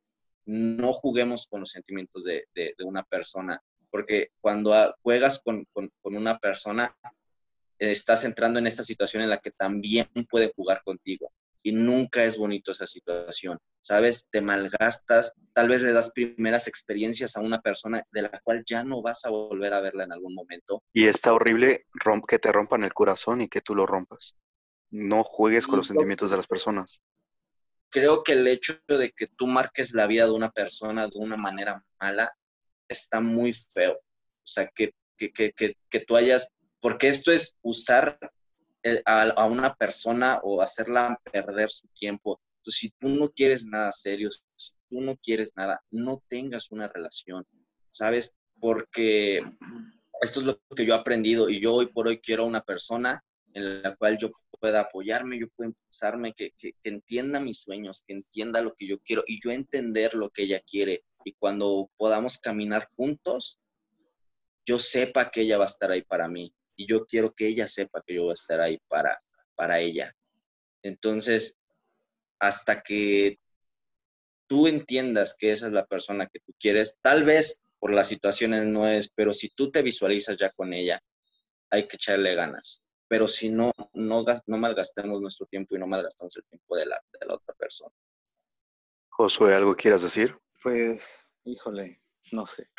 no 0.45 0.93
juguemos 0.93 1.47
con 1.47 1.61
los 1.61 1.71
sentimientos 1.71 2.23
de, 2.23 2.45
de, 2.53 2.73
una 2.83 3.03
persona, 3.03 3.61
porque 3.89 4.29
cuando 4.39 4.95
juegas 5.01 5.41
con, 5.43 5.65
con 5.73 5.91
una 6.03 6.37
persona, 6.39 6.95
estás 7.79 8.25
entrando 8.25 8.59
en 8.59 8.67
esta 8.67 8.83
situación 8.83 9.23
en 9.23 9.29
la 9.29 9.39
que 9.39 9.51
también 9.51 10.07
puede 10.29 10.51
jugar 10.53 10.81
contigo. 10.83 11.31
Y 11.61 11.73
nunca 11.73 12.23
es 12.23 12.37
bonito 12.37 12.71
esa 12.71 12.87
situación, 12.87 13.59
¿sabes? 13.81 14.27
Te 14.29 14.41
malgastas, 14.41 15.33
tal 15.53 15.67
vez 15.67 15.81
le 15.81 15.91
das 15.91 16.11
primeras 16.11 16.67
experiencias 16.67 17.35
a 17.35 17.41
una 17.41 17.61
persona 17.61 18.03
de 18.11 18.21
la 18.21 18.39
cual 18.43 18.63
ya 18.65 18.83
no 18.83 19.01
vas 19.01 19.25
a 19.25 19.29
volver 19.29 19.73
a 19.73 19.81
verla 19.81 20.05
en 20.05 20.13
algún 20.13 20.33
momento. 20.33 20.83
Y 20.93 21.07
está 21.07 21.33
horrible 21.33 21.85
que 22.27 22.39
te 22.39 22.51
rompan 22.51 22.83
el 22.83 22.93
corazón 22.93 23.41
y 23.41 23.49
que 23.49 23.61
tú 23.61 23.75
lo 23.75 23.85
rompas. 23.85 24.35
No 24.89 25.23
juegues 25.23 25.67
con 25.67 25.77
los 25.77 25.87
sentimientos 25.87 26.31
de 26.31 26.37
las 26.37 26.47
personas. 26.47 27.01
Creo 27.89 28.23
que 28.23 28.33
el 28.33 28.47
hecho 28.47 28.79
de 28.87 29.11
que 29.11 29.27
tú 29.27 29.47
marques 29.47 29.93
la 29.93 30.07
vida 30.07 30.25
de 30.25 30.31
una 30.31 30.51
persona 30.51 31.07
de 31.07 31.17
una 31.17 31.37
manera 31.37 31.83
mala 31.99 32.31
está 32.87 33.19
muy 33.19 33.51
feo. 33.53 33.93
O 33.93 34.51
sea, 34.51 34.67
que, 34.73 34.93
que, 35.17 35.31
que, 35.31 35.75
que 35.89 35.99
tú 35.99 36.15
hayas 36.15 36.51
porque 36.81 37.09
esto 37.09 37.31
es 37.31 37.55
usar 37.61 38.17
a, 39.05 39.45
una 39.45 39.73
persona 39.75 40.39
o 40.43 40.61
hacerla 40.61 41.19
perder 41.31 41.71
su 41.71 41.87
tiempo. 41.89 42.41
Entonces, 42.59 42.79
si 42.79 42.89
tú 42.91 43.09
no 43.09 43.29
quieres 43.29 43.65
nada 43.65 43.91
serio, 43.91 44.29
si 44.31 44.73
tú 44.89 45.01
no 45.01 45.17
quieres 45.17 45.53
nada, 45.55 45.81
no 45.91 46.23
tengas 46.27 46.71
una 46.71 46.87
relación, 46.87 47.45
¿sabes? 47.91 48.35
Porque 48.59 49.39
esto 50.21 50.39
es 50.41 50.45
lo 50.45 50.59
que 50.75 50.85
yo 50.85 50.93
he 50.93 50.97
aprendido 50.97 51.49
y 51.49 51.59
yo 51.59 51.73
hoy 51.73 51.87
por 51.87 52.07
hoy 52.07 52.19
quiero 52.19 52.45
una 52.45 52.61
persona 52.61 53.23
en 53.53 53.81
la 53.81 53.95
cual 53.95 54.17
yo 54.17 54.31
pueda 54.59 54.81
apoyarme, 54.81 55.39
yo 55.39 55.47
pueda 55.55 55.69
impulsarme, 55.69 56.33
que, 56.33 56.51
que, 56.57 56.73
entienda 56.83 57.39
mis 57.39 57.61
sueños, 57.61 58.03
que 58.05 58.13
entienda 58.13 58.61
lo 58.61 58.73
que 58.75 58.87
yo 58.87 58.99
quiero 58.99 59.23
y 59.25 59.39
yo 59.41 59.51
entender 59.51 60.13
lo 60.13 60.29
que 60.29 60.43
ella 60.43 60.61
quiere. 60.61 61.03
Y 61.23 61.33
cuando 61.33 61.89
podamos 61.97 62.37
caminar 62.39 62.89
juntos, 62.95 63.59
yo 64.65 64.77
sepa 64.77 65.31
que 65.31 65.41
ella 65.41 65.57
va 65.57 65.63
a 65.63 65.67
estar 65.67 65.89
ahí 65.89 66.03
para 66.03 66.27
mí 66.27 66.53
y 66.79 66.87
yo 66.87 67.05
quiero 67.05 67.33
que 67.33 67.45
ella 67.45 67.67
sepa 67.67 68.01
que 68.07 68.15
yo 68.15 68.21
voy 68.21 68.31
a 68.31 68.33
estar 68.35 68.61
ahí 68.61 68.79
para, 68.87 69.21
para 69.53 69.81
ella. 69.81 70.15
Entonces, 70.81 71.57
hasta 72.39 72.81
que 72.81 73.37
tú 74.47 74.65
entiendas 74.65 75.35
que 75.37 75.51
esa 75.51 75.67
es 75.67 75.73
la 75.73 75.85
persona 75.85 76.27
que 76.27 76.39
tú 76.39 76.53
quieres, 76.57 76.97
tal 77.01 77.25
vez 77.25 77.61
por 77.79 77.93
las 77.93 78.07
situaciones 78.07 78.65
no 78.65 78.87
es, 78.87 79.09
pero 79.13 79.33
si 79.33 79.49
tú 79.49 79.69
te 79.69 79.81
visualizas 79.81 80.37
ya 80.37 80.51
con 80.51 80.73
ella, 80.73 81.01
hay 81.69 81.85
que 81.85 81.97
echarle 81.97 82.33
ganas. 82.33 82.81
Pero 83.09 83.27
si 83.27 83.49
no, 83.49 83.73
no, 83.93 84.23
no 84.45 84.57
malgastemos 84.57 85.19
nuestro 85.19 85.47
tiempo 85.47 85.75
y 85.75 85.79
no 85.79 85.87
malgastamos 85.87 86.37
el 86.37 86.45
tiempo 86.45 86.77
de 86.77 86.85
la, 86.85 87.01
de 87.19 87.27
la 87.27 87.33
otra 87.33 87.53
persona. 87.55 87.93
Josué, 89.09 89.53
¿algo 89.53 89.75
quieras 89.75 90.01
decir? 90.01 90.33
Pues, 90.63 91.29
híjole, 91.43 92.01
no 92.31 92.45
sé. 92.45 92.69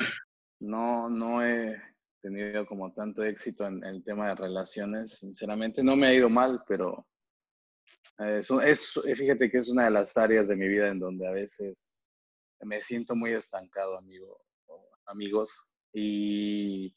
No, 0.58 1.10
no 1.10 1.44
he 1.44 1.76
tenido 2.20 2.66
como 2.66 2.92
tanto 2.92 3.24
éxito 3.24 3.66
en, 3.66 3.84
el 3.84 4.02
tema 4.04 4.28
de 4.28 4.34
relaciones. 4.34 5.18
Sinceramente, 5.18 5.82
no 5.82 5.96
me 5.96 6.06
ha 6.06 6.14
ido 6.14 6.28
mal, 6.28 6.62
pero 6.66 7.06
es, 8.18 8.50
es, 8.50 9.00
fíjate 9.14 9.50
que 9.50 9.58
es 9.58 9.68
una 9.68 9.84
de 9.84 9.90
las 9.90 10.16
áreas 10.16 10.48
de 10.48 10.56
mi 10.56 10.68
vida 10.68 10.88
en 10.88 10.98
donde 10.98 11.26
a 11.26 11.32
veces 11.32 11.90
me 12.60 12.80
siento 12.80 13.14
muy 13.14 13.32
estancado, 13.32 13.96
amigo, 13.96 14.42
amigos. 15.06 15.72
Y 15.92 16.94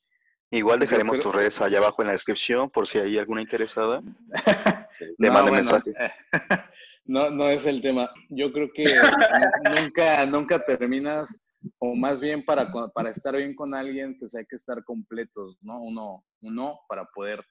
igual 0.52 0.80
dejaremos 0.80 1.20
tus 1.20 1.34
redes 1.34 1.62
allá 1.62 1.80
abajo 1.80 2.02
en 2.02 2.08
la 2.08 2.14
descripción 2.14 2.70
por 2.70 2.88
si 2.88 3.00
hay 3.00 3.18
alguna 3.18 3.42
interesada. 3.42 4.02
Le 5.18 5.30
no, 5.30 5.46
mensaje. 5.46 5.94
no, 7.06 7.30
no 7.32 7.50
es 7.50 7.66
el 7.66 7.82
tema. 7.82 8.10
Yo 8.30 8.52
creo 8.52 8.70
que 8.74 8.84
nunca, 9.82 10.26
nunca 10.26 10.64
terminas 10.64 11.46
o 11.80 11.96
más 11.96 12.20
bien 12.22 12.44
para, 12.44 12.72
para 12.94 13.10
estar 13.10 13.36
bien 13.36 13.56
con 13.56 13.76
alguien, 13.76 14.18
pues 14.20 14.36
hay 14.36 14.46
que 14.46 14.56
estar 14.56 14.84
completos, 14.84 15.58
¿no? 15.62 15.82
Uno, 15.82 16.26
uno 16.42 16.80
para 16.88 17.06
poder 17.06 17.44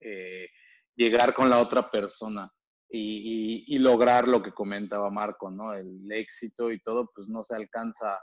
eh, 0.00 0.46
llegar 0.96 1.34
con 1.34 1.50
la 1.50 1.60
otra 1.60 1.90
persona 1.90 2.50
y, 2.88 3.64
y, 3.66 3.78
lograr 3.78 4.26
lo 4.26 4.42
que 4.42 4.52
comentaba 4.52 5.10
Marco, 5.10 5.50
¿no? 5.50 5.74
El 5.74 6.10
éxito 6.10 6.72
y 6.72 6.80
todo, 6.80 7.10
pues 7.14 7.28
no 7.28 7.42
se 7.42 7.54
alcanza 7.54 8.18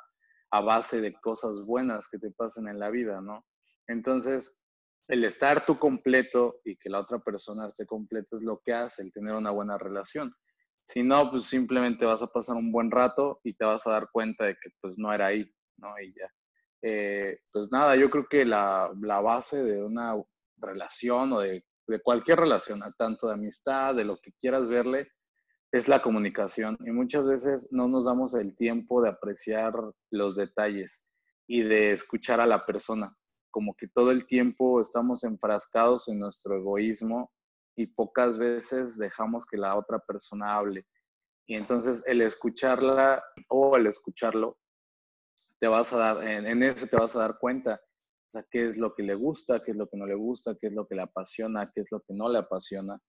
a 0.51 0.61
base 0.61 1.01
de 1.01 1.13
cosas 1.13 1.65
buenas 1.65 2.07
que 2.09 2.17
te 2.17 2.31
pasen 2.31 2.67
en 2.67 2.79
la 2.79 2.89
vida, 2.89 3.21
¿no? 3.21 3.45
Entonces, 3.87 4.61
el 5.07 5.23
estar 5.23 5.65
tú 5.65 5.79
completo 5.79 6.59
y 6.65 6.75
que 6.75 6.89
la 6.89 6.99
otra 6.99 7.19
persona 7.19 7.67
esté 7.67 7.85
completa 7.85 8.35
es 8.35 8.43
lo 8.43 8.59
que 8.63 8.73
hace 8.73 9.03
el 9.03 9.13
tener 9.13 9.33
una 9.33 9.51
buena 9.51 9.77
relación. 9.77 10.33
Si 10.87 11.03
no, 11.03 11.29
pues 11.29 11.43
simplemente 11.43 12.05
vas 12.05 12.21
a 12.21 12.27
pasar 12.27 12.55
un 12.55 12.71
buen 12.71 12.89
rato 12.89 13.41
y 13.43 13.53
te 13.53 13.65
vas 13.65 13.85
a 13.85 13.91
dar 13.91 14.09
cuenta 14.09 14.45
de 14.45 14.53
que 14.53 14.69
pues 14.79 14.97
no 14.97 15.11
era 15.11 15.27
ahí, 15.27 15.45
¿no? 15.77 15.89
Y 15.99 16.13
ya. 16.17 16.31
Eh, 16.81 17.39
pues 17.51 17.69
nada, 17.71 17.95
yo 17.97 18.09
creo 18.09 18.25
que 18.29 18.45
la, 18.45 18.89
la, 19.01 19.19
base 19.19 19.63
de 19.63 19.83
una 19.83 20.15
relación 20.55 21.33
o 21.33 21.39
de, 21.41 21.65
de 21.87 22.01
cualquier 22.01 22.39
relación, 22.39 22.79
tanto 22.97 23.27
de 23.27 23.33
amistad, 23.33 23.95
de 23.95 24.05
lo 24.05 24.17
que 24.17 24.31
quieras 24.39 24.69
verle, 24.69 25.09
es 25.73 25.89
la 25.89 26.01
comunicación. 26.01 26.77
Y 26.85 26.91
muchas 26.91 27.25
veces 27.25 27.67
no 27.71 27.89
nos 27.89 28.05
damos 28.05 28.33
el 28.33 28.55
tiempo 28.55 29.01
de 29.01 29.09
apreciar 29.09 29.73
los 30.09 30.37
detalles 30.37 31.05
y 31.47 31.63
de 31.63 31.91
escuchar 31.91 32.39
a 32.39 32.45
la 32.45 32.65
persona. 32.65 33.13
Como 33.51 33.75
que 33.75 33.89
todo 33.89 34.11
el 34.11 34.25
tiempo 34.25 34.79
estamos 34.79 35.25
enfrascados 35.25 36.07
en 36.07 36.19
nuestro 36.19 36.55
egoísmo 36.55 37.31
y 37.77 37.85
pocas 37.85 38.37
veces 38.37 38.97
dejamos 38.97 39.45
que 39.45 39.55
la 39.55 39.75
otra 39.77 39.99
persona 39.99 40.55
hable. 40.55 40.85
Y 41.47 41.55
entonces 41.55 42.03
el 42.07 42.21
escucharla 42.21 43.23
o 43.49 43.77
el 43.77 43.87
escucharlo, 43.87 44.57
te 45.59 45.67
vas 45.67 45.93
a 45.93 45.97
dar, 45.97 46.23
en, 46.27 46.47
en 46.47 46.63
ese 46.63 46.87
te 46.87 46.97
vas 46.97 47.15
a 47.15 47.19
dar 47.19 47.37
cuenta, 47.39 47.79
o 48.27 48.31
sea, 48.31 48.43
qué 48.49 48.67
es 48.67 48.77
lo 48.77 48.93
que 48.93 49.03
le 49.03 49.15
gusta, 49.15 49.63
qué 49.63 49.71
es 49.71 49.77
lo 49.77 49.87
que 49.87 49.97
no 49.97 50.05
le 50.05 50.15
gusta, 50.15 50.55
qué 50.59 50.67
es 50.67 50.73
lo 50.73 50.87
que 50.87 50.95
le 50.95 51.03
apasiona, 51.03 51.71
qué 51.73 51.81
es 51.81 51.91
lo 51.91 52.01
que 52.01 52.13
no 52.13 52.27
le 52.29 52.39
apasiona. 52.39 52.99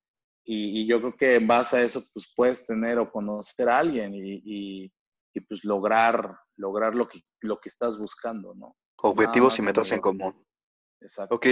Y, 0.45 0.87
yo 0.87 0.99
creo 1.01 1.17
que 1.17 1.35
en 1.35 1.47
base 1.47 1.77
a 1.77 1.83
eso, 1.83 2.03
pues 2.13 2.33
puedes 2.35 2.65
tener 2.65 2.99
o 2.99 3.11
conocer 3.11 3.69
a 3.69 3.79
alguien 3.79 4.15
y, 4.15 4.41
y, 4.45 4.93
pues 5.47 5.65
lograr, 5.65 6.37
lograr 6.57 6.95
lo 6.95 7.07
que, 7.07 7.21
lo 7.43 7.59
que 7.59 7.69
estás 7.69 7.99
buscando, 7.99 8.55
¿no? 8.55 8.75
Objetivos 9.03 9.59
y 9.59 9.63
metas 9.63 9.93
en 9.93 10.01
común. 10.01 10.45
Exacto. 11.01 11.37
Ok, 11.37 11.47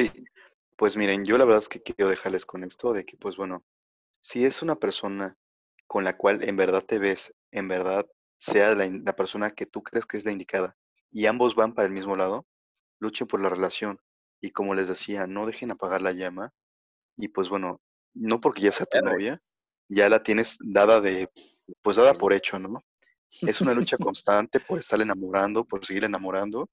pues 0.76 0.96
miren, 0.96 1.24
yo 1.24 1.38
la 1.38 1.44
verdad 1.44 1.62
es 1.62 1.68
que 1.68 1.82
quiero 1.82 2.10
dejarles 2.10 2.44
con 2.44 2.62
esto 2.62 2.92
de 2.92 3.04
que, 3.04 3.16
pues 3.16 3.36
bueno, 3.36 3.64
si 4.20 4.44
es 4.44 4.62
una 4.62 4.76
persona 4.76 5.36
con 5.86 6.04
la 6.04 6.14
cual 6.14 6.42
en 6.42 6.56
verdad 6.56 6.84
te 6.84 6.98
ves, 6.98 7.34
en 7.50 7.68
verdad 7.68 8.06
sea 8.38 8.74
la, 8.74 9.16
persona 9.16 9.50
que 9.50 9.66
tú 9.66 9.82
crees 9.82 10.04
que 10.04 10.18
es 10.18 10.24
la 10.24 10.32
indicada 10.32 10.76
y 11.10 11.26
ambos 11.26 11.54
van 11.54 11.74
para 11.74 11.86
el 11.86 11.94
mismo 11.94 12.16
lado, 12.16 12.46
luchen 12.98 13.26
por 13.26 13.40
la 13.40 13.48
relación. 13.48 13.98
Y 14.40 14.50
como 14.50 14.74
les 14.74 14.88
decía, 14.88 15.26
no 15.26 15.46
dejen 15.46 15.70
apagar 15.70 16.02
la 16.02 16.12
llama 16.12 16.52
y 17.16 17.28
pues 17.28 17.48
bueno, 17.48 17.80
no 18.12 18.40
porque 18.40 18.62
ya 18.62 18.72
sea 18.72 18.86
tu 18.86 18.98
novia, 19.00 19.40
ya 19.88 20.10
la 20.10 20.22
tienes 20.22 20.58
dada 20.60 21.00
de, 21.00 21.30
pues 21.80 21.96
dada 21.96 22.12
por 22.12 22.34
hecho, 22.34 22.58
¿no? 22.58 22.84
Es 23.40 23.62
una 23.62 23.72
lucha 23.72 23.96
constante 24.14 24.60
por 24.60 24.78
estar 24.78 25.00
enamorando, 25.00 25.64
por 25.64 25.86
seguir 25.86 26.04
enamorando 26.04 26.68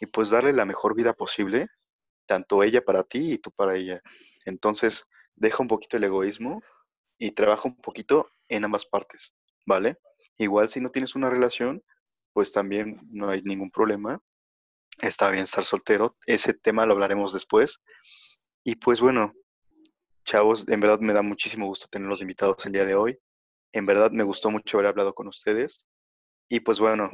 y 0.00 0.06
pues 0.06 0.28
darle 0.30 0.52
la 0.52 0.66
mejor 0.66 0.94
vida 0.94 1.14
posible 1.14 1.68
tanto 2.28 2.62
ella 2.62 2.84
para 2.84 3.02
ti 3.02 3.32
y 3.32 3.38
tú 3.38 3.50
para 3.50 3.74
ella. 3.74 4.00
Entonces, 4.44 5.04
deja 5.34 5.62
un 5.62 5.68
poquito 5.68 5.96
el 5.96 6.04
egoísmo 6.04 6.62
y 7.18 7.32
trabaja 7.32 7.66
un 7.66 7.76
poquito 7.76 8.30
en 8.48 8.64
ambas 8.64 8.84
partes, 8.84 9.32
¿vale? 9.66 9.98
Igual 10.36 10.68
si 10.68 10.80
no 10.80 10.90
tienes 10.90 11.16
una 11.16 11.30
relación, 11.30 11.82
pues 12.32 12.52
también 12.52 12.96
no 13.10 13.28
hay 13.30 13.42
ningún 13.42 13.70
problema. 13.70 14.22
Está 15.00 15.30
bien 15.30 15.44
estar 15.44 15.64
soltero. 15.64 16.16
Ese 16.26 16.54
tema 16.54 16.86
lo 16.86 16.92
hablaremos 16.92 17.32
después. 17.32 17.80
Y 18.62 18.76
pues 18.76 19.00
bueno, 19.00 19.32
chavos, 20.24 20.64
en 20.68 20.80
verdad 20.80 21.00
me 21.00 21.12
da 21.12 21.22
muchísimo 21.22 21.66
gusto 21.66 21.86
tenerlos 21.88 22.20
invitados 22.20 22.64
el 22.66 22.72
día 22.72 22.84
de 22.84 22.94
hoy. 22.94 23.18
En 23.72 23.86
verdad 23.86 24.10
me 24.12 24.22
gustó 24.22 24.50
mucho 24.50 24.76
haber 24.76 24.88
hablado 24.88 25.14
con 25.14 25.28
ustedes. 25.28 25.88
Y 26.48 26.60
pues 26.60 26.78
bueno, 26.78 27.10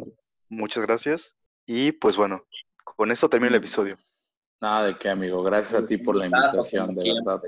muchas 0.49 0.85
gracias. 0.85 1.37
Y 1.67 1.93
pues 1.93 2.17
bueno, 2.17 2.45
con 2.85 3.11
esto 3.11 3.29
termino 3.29 3.51
el 3.51 3.63
episodio. 3.63 3.97
Nada 4.65 4.87
de 4.87 4.97
qué, 4.97 5.11
amigo. 5.11 5.43
Gracias 5.43 5.83
a 5.83 5.87
ti 5.87 5.99
por 5.99 6.17
la 6.17 6.25
invitación, 6.25 6.95
de 6.95 7.13
verdad. 7.13 7.43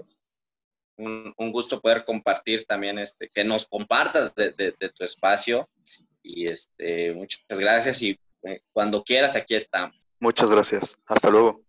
Un, 0.99 1.51
gusto 1.51 1.81
poder 1.81 2.05
compartir 2.05 2.67
también, 2.67 2.99
este, 2.99 3.31
que 3.31 3.43
nos 3.43 3.67
compartas 3.67 4.35
de, 4.35 4.93
tu 4.95 5.03
espacio. 5.03 5.67
Y 6.23 6.47
este, 6.47 7.15
muchas 7.15 7.41
gracias 7.49 8.03
y 8.03 8.21
eh, 8.43 8.61
cuando 8.71 9.03
quieras, 9.03 9.35
aquí 9.35 9.55
estamos. 9.55 9.99
Muchas 10.21 10.51
gracias. 10.51 10.99
Hasta 11.07 11.31
luego. 11.31 11.63